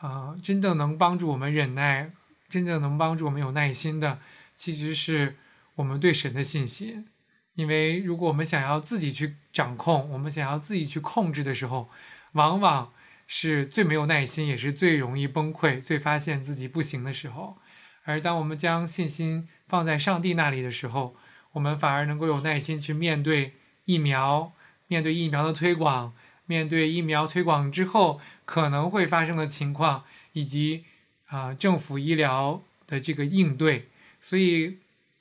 [0.00, 2.10] 啊，真正能帮助我们忍耐，
[2.46, 4.18] 真正能帮助我们有耐心的，
[4.54, 5.36] 其实是
[5.76, 7.06] 我们对神的信心。
[7.54, 11.88] 因为如果我们想要自己去掌控，我们想要自己去控制的时候，
[12.32, 12.92] 往往
[13.26, 17.56] 是最没有耐心，也是最容易崩溃、最发现自己不行的时候。
[18.04, 21.16] 而当我们将信心放在上帝那里的时候，
[21.52, 24.52] 我们反而能够有耐心去面对疫苗，
[24.86, 26.12] 面对疫苗的推广，
[26.46, 30.84] 面对疫苗推广之后可能会发生的情况，以及
[31.26, 33.88] 啊政府医疗的这个应对。
[34.20, 34.78] 所以。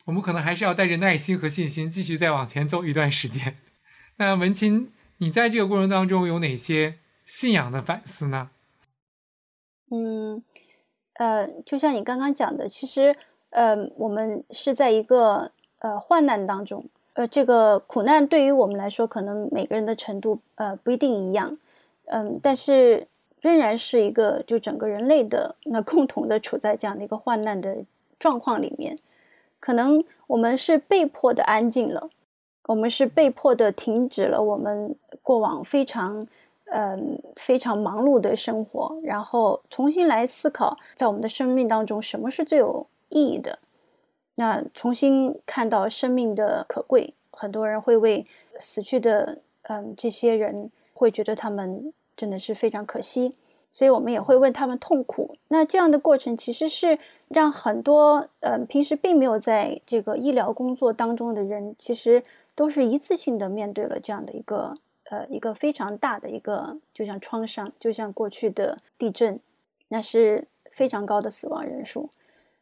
[0.08, 3.58] 我们可能还是要带着耐心和信心，继续再往前走一段时间。
[4.16, 8.50] 那文琴，你在这个过程当中有哪些信仰的反思呢？
[9.92, 10.42] 嗯，
[11.16, 13.14] 呃，就像你刚刚讲的，其实，
[13.50, 21.58] 呃，我们是在一个呃患难当中，呃，这个苦难对于我们来说，可能每个人的程度呃不一定一样，
[22.06, 23.08] 嗯，但是
[23.42, 27.84] 仍然是一个就整个人类的那共同的处在这样的一个患难的
[28.20, 28.98] 状况里面。
[29.60, 32.10] 可能我们是被迫的安静了，
[32.68, 36.28] 我们是被迫的停止了我们过往非常，
[36.66, 43.58] 嗯，非常忙碌的生活，然后重新来思考，在我们的生命当中什么是最有意义的。
[44.40, 48.26] 那重新看到生命的可贵，很多人会为
[48.60, 53.36] 死去的，嗯，这些人会觉得他们真的是非常可惜。
[53.70, 55.38] 所以我们也会为他们痛苦。
[55.50, 62.24] 那这样的过程其实是让很多嗯平时并没有在这个医疗工作当中的人，其实
[62.56, 64.74] 都是一次性的面对了这样的一个
[65.12, 69.40] 呃一个非常大的一个，就像创伤，就像过去的地震，
[69.90, 72.10] 那是非常高的死亡人数。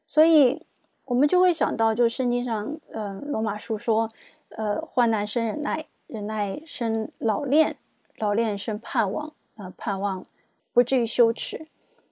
[0.05, 0.63] 所以
[1.06, 4.12] 我们就会想到，就圣经上，呃，罗马书说，
[4.49, 7.78] 呃，患难生忍耐，忍耐生老练，
[8.18, 10.26] 老练生盼望，啊，盼望。
[10.74, 11.66] 不至于羞耻，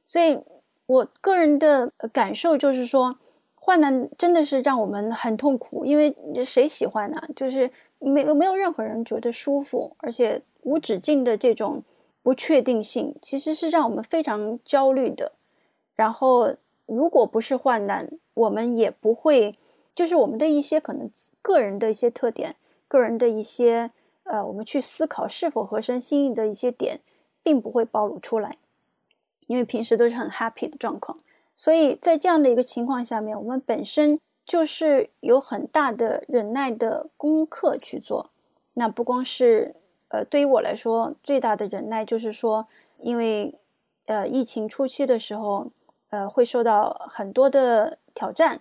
[0.08, 0.42] 所以
[0.86, 3.18] 我个人的感受就是说，
[3.56, 6.16] 患难真的是让我们很痛苦，因为
[6.46, 7.22] 谁喜欢呢？
[7.36, 7.70] 就是
[8.00, 11.84] 没没有任何人觉得舒服，而且无止境的这种
[12.22, 15.34] 不确定性，其实是让我们非常焦虑的。
[15.94, 16.56] 然后，
[16.86, 19.56] 如果不是患难，我们也不会
[19.96, 21.10] 就是我们的一些可能
[21.42, 22.56] 个人的一些特点，
[22.88, 23.92] 个人的一些
[24.24, 27.00] 呃，我们去思考是否合身心意的一些点，
[27.42, 28.58] 并不会暴露出来，
[29.48, 31.20] 因为平时都是很 happy 的状况。
[31.56, 38.30] 所以在这样的一个情况下面，我们本身就是有很大的忍耐的功课去做。
[38.74, 39.76] 那不光是
[40.08, 42.68] 呃，对于我来说，最大的忍耐就是说，
[42.98, 43.54] 因为
[44.06, 45.68] 呃，疫情初期的时候，
[46.14, 48.60] 呃，会受到很多的挑战。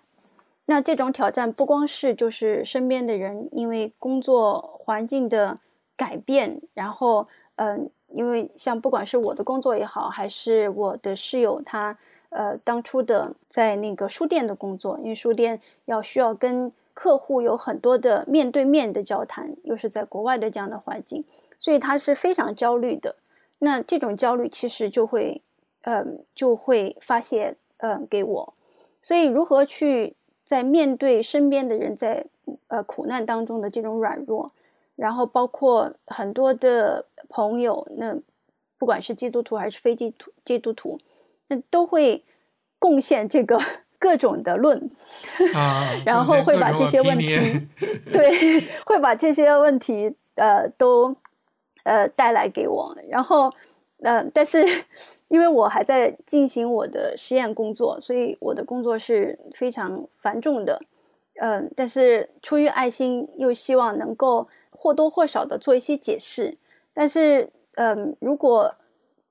[0.65, 5.59] 那这种挑战不光是就是身边的人，因为工作环境的
[5.95, 11.95] 改变，然后嗯，因为像不管是我的工作也好，还是我的室友他
[12.31, 21.23] 呃当初的在那个书店的工作，因为书店要需要跟客户有很多的面对面的交谈，又是在国外的这样的环境，
[21.59, 23.15] 所以他是非常焦虑的。
[23.59, 25.43] 那这种焦虑其实就会
[25.83, 28.55] 嗯就会发泄嗯给我，
[29.01, 30.17] 所以如何去？
[30.45, 32.27] 在面对身边的人在
[32.67, 34.51] 呃苦难当中的这种软弱，
[34.97, 38.15] 然后包括很多的朋友，那
[38.77, 40.99] 不管是基督徒还是非基督基督徒，
[41.47, 42.23] 那都会
[42.79, 43.59] 贡献这个
[44.01, 44.91] 各种的论，
[46.05, 47.29] 然后会把这些问题，
[48.13, 51.17] 对，会把这些问题呃都
[51.85, 53.51] 呃带来给我，然后。
[54.05, 54.65] 嗯，但是
[55.29, 60.81] 因为我还在进行我的实验工作，所以我的工作是非常繁重的。
[61.37, 66.59] 嗯，但是出于爱心，又希望能够或多或少的做一些解释。
[66.93, 68.75] 但是，嗯，如果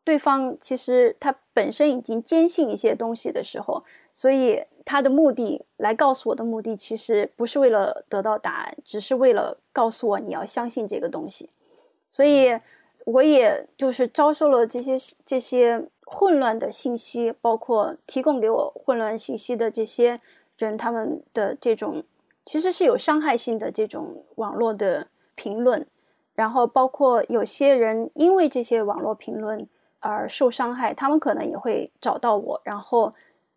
[0.05, 11.49] 对方其实他本身已经坚信一些东西的时候，所以他的目的来告诉我的目的，其实不是为了得到答案，只是为了告诉我你要相信这个东西。
[12.09, 12.57] 所以。
[13.05, 14.95] 我也就是遭受了这些
[15.25, 20.19] 这些混乱的信息，包括提供给我混乱信息的这些
[20.57, 22.03] 人，他们的这种
[22.43, 25.85] 其实是有伤害性的这种网络的评论，
[26.35, 29.67] 然后包括有些人因为这些网络评论
[29.99, 33.13] 而受伤害，他们可能也会找到我，然后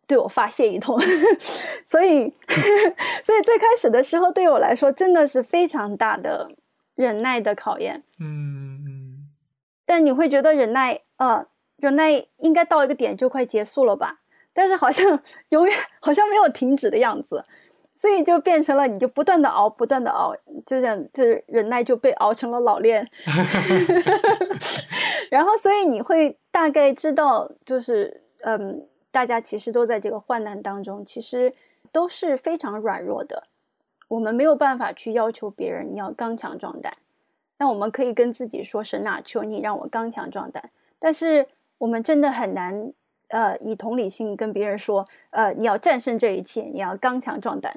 [0.06, 0.98] 对我发泄一通。
[1.84, 2.32] 所以，
[3.24, 6.50] 所以最开始的时候，对我来说真的是非常大的
[6.94, 8.02] 忍耐的考验。
[8.20, 8.93] 嗯。
[9.86, 14.20] 但你会觉得忍耐，呃，忍耐应该到一个点就快结束了吧？
[14.52, 15.20] 但是好像
[15.50, 17.44] 永远好像没有停止的样子，
[17.94, 23.08] 所以就变成了你就不断的熬，不断的熬，就这样，就是忍耐就被熬成了老练。
[25.30, 31.52] 然后，所以你会大概知道，就是嗯，大家其实都在这个患难当中，其实
[31.90, 33.44] 都是非常软弱的。
[34.08, 36.94] 我们没有办法去要求别人你要刚强壮胆。
[37.58, 41.46] 那我们可以跟自己说：“神啊，求你让我刚强壮胆。”但是
[41.78, 42.92] 我们真的很难，
[43.28, 47.72] 呃，以同理心跟别人说：“呃，你要战胜这一切，你要刚强壮胆。”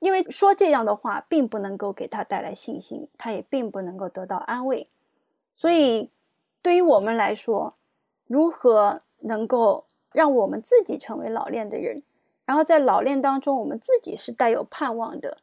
[0.00, 4.86] 因为说这样的话，并不能够给他带来信心，他也并不能够得到安慰。
[5.54, 6.10] 所以，
[6.60, 7.74] 对于我们来说，
[8.26, 12.02] 如何能够让我们自己成为老练的人，
[12.44, 15.38] 然后在老练当中，我们自己是带有盼望的，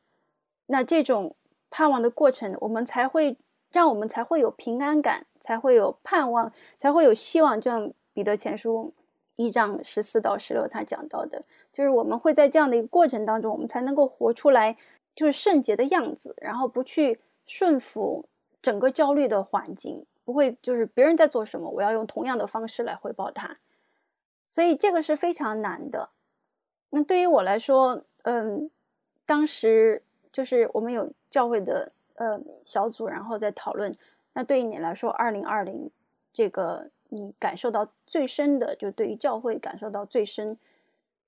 [0.68, 1.36] 那这种
[1.72, 3.38] 盼望的过程，我们才会。
[3.72, 7.60] 让我们才会有平安感，才会有盼望，才会有希望。
[7.60, 8.94] 就像彼得前书
[9.38, 14.76] 一章十四到十六他讲到的，就是我们会在这样的一个过程当中，我们才能够活出来
[15.16, 18.26] 就是圣洁的样子，然后不去顺服
[18.62, 23.56] 整个焦虑的环境，不会就是别人在做什么，我要用同样的方式来回报他。
[24.46, 26.10] 所以这个是非常难的。
[26.90, 28.70] 那对于我来说，嗯，
[29.26, 31.94] 当时就是我们有教会的。
[32.22, 33.98] 呃，小组然后再讨论。
[34.34, 35.90] 那对于你来说，二零二零
[36.32, 40.56] 这个你感受到最深的，就对于教会感受到最深，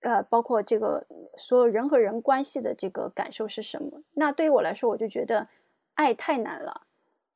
[0.02, 1.04] 呃，包括这个
[1.36, 4.04] 所有人和人关系的这个感受是什么？
[4.14, 5.48] 那对于我来说，我就觉得
[5.96, 6.84] 爱太难了，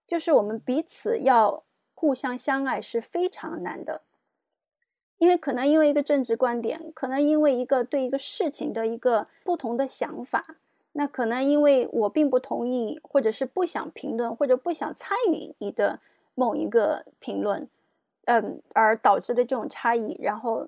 [0.06, 1.64] 就是我们彼此要
[1.96, 4.04] 互相相爱是非常难的，
[5.18, 10.58] 因为可能因为一个政治观点，可能因为一个对一个事情的一个不同的想法。
[11.00, 16.00] 那可能因为我并不同意，或者是不想评论，或者不想参与你的
[16.34, 17.70] 某一个评论，
[18.26, 20.68] 嗯，而导致的这种差异，然后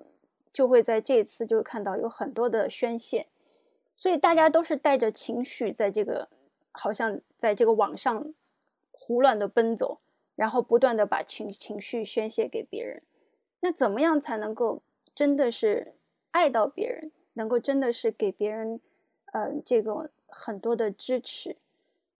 [0.52, 3.26] 就会在这次就看到有很多的宣泄，
[3.96, 6.28] 所以大家都是带着情绪在这个，
[6.70, 8.32] 好像在这个网上
[8.92, 9.98] 胡乱的奔走，
[10.36, 13.02] 然后不断的把情情绪宣泄给别人。
[13.62, 14.80] 那怎么样才能够
[15.12, 15.94] 真的是
[16.30, 18.80] 爱到别人，能够真的是给别人，
[19.32, 20.08] 嗯，这个。
[20.30, 21.56] 很多的支持，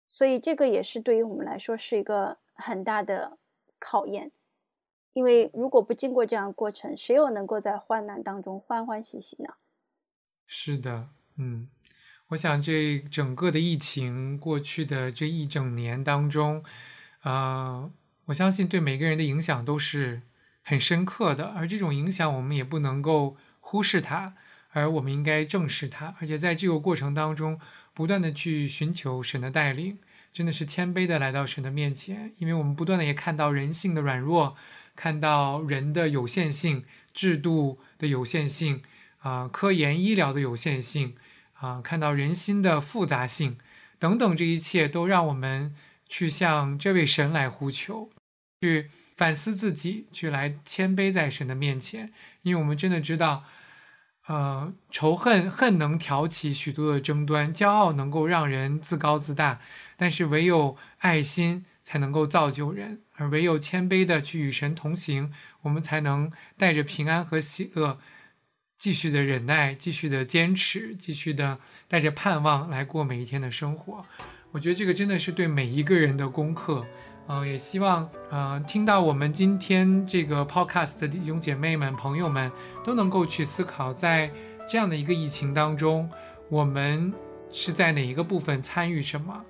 [0.08, 3.38] 所以这个也是对于我们来说是一个很大的
[3.78, 4.30] 考验。
[5.12, 9.54] 因为如果不经过这样过程，谁又能够在患难当中欢欢喜喜呢？
[10.46, 11.68] 是的，嗯，
[12.28, 16.62] 我想这整个的疫情过去的这一整年当中，
[17.22, 17.90] 啊，
[18.26, 20.22] 我相信对每个人的影响都是
[20.62, 24.34] 很深刻的，而这种影响我们也不能够忽视它，
[24.70, 27.58] 而我们应该正视它，而且在这个过程当中
[28.00, 29.98] 不断的去寻求神的带领，
[30.32, 34.56] 真的是谦卑的来到神的面前，因为我们不断的也看到人性的软弱，
[34.96, 36.82] 看到人的有限性，
[37.12, 38.80] 制度的有限性，
[39.18, 41.14] 啊，科研医疗的有限性。
[41.52, 43.58] 啊，看到人心的复杂性
[43.98, 45.74] 等等，这一切都让我们
[46.08, 48.08] 去向这位神来呼求，
[48.62, 52.10] 去反思自己，去来谦卑在神的面前，
[52.40, 53.44] 因为我们真的知道，
[54.30, 59.58] 呃，仇恨恨能挑起许多的争端，骄傲能够让人自高自大，
[59.96, 65.32] 但是唯有爱心才能够造就人，而唯有谦卑的去与神同行，
[65.62, 67.98] 我们才能带着平安和喜乐。
[68.78, 71.58] 继续的忍耐，继续的坚持，继续的
[71.88, 74.06] 带着盼望来过每一天的生活。
[74.52, 76.86] 我觉得这个真的是对每一个人的功课。
[77.32, 82.50] 嗯，也希望呃听到我们今天这个 podcast 的弟兄姐妹们、朋友们
[82.82, 84.28] 都能够去思考，在
[84.68, 86.10] 这样的一个疫情当中，
[86.48, 87.14] 我们
[87.48, 89.44] 是在哪一个部分参与什么？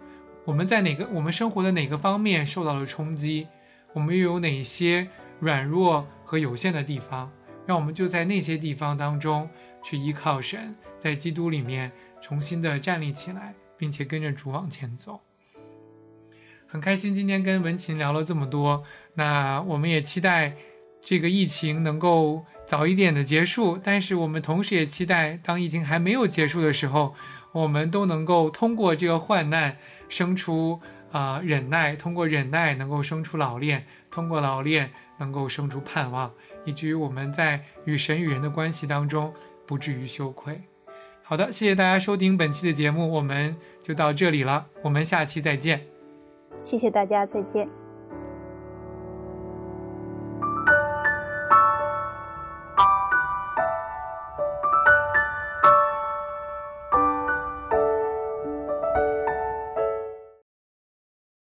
[0.44, 3.48] 我们在哪个我们生活的哪个方面受到了冲击？
[3.94, 5.08] 我们又有哪些
[5.38, 7.32] 软弱和有限的地方？
[7.64, 9.48] 让我们就在那些地方当中
[9.82, 11.90] 去依靠神，在基督里面
[12.20, 15.18] 重新的站立起来，并且跟着主往前走。
[16.70, 18.84] 很开心今天跟文琴聊了这么多，
[19.14, 20.54] 那我们也期待
[21.02, 27.14] 这个疫情能够早一点的结束，但是我们同时也期待当疫情还没有结束的时候，
[27.52, 29.76] 我们都能够通过这个患难
[30.08, 30.80] 生出
[31.10, 34.90] 啊忍耐，通过忍耐能够生出老练，通过老练。
[35.20, 36.32] 能够生出盼望，
[36.64, 39.30] 以至于我们在与神与人的关系当中
[39.66, 40.58] 不至于羞愧。
[41.22, 45.89] 好的，谢谢大家收听本期的节目，我们就到这里了，我们下期再见。
[46.60, 47.79] 谢谢大家，再见。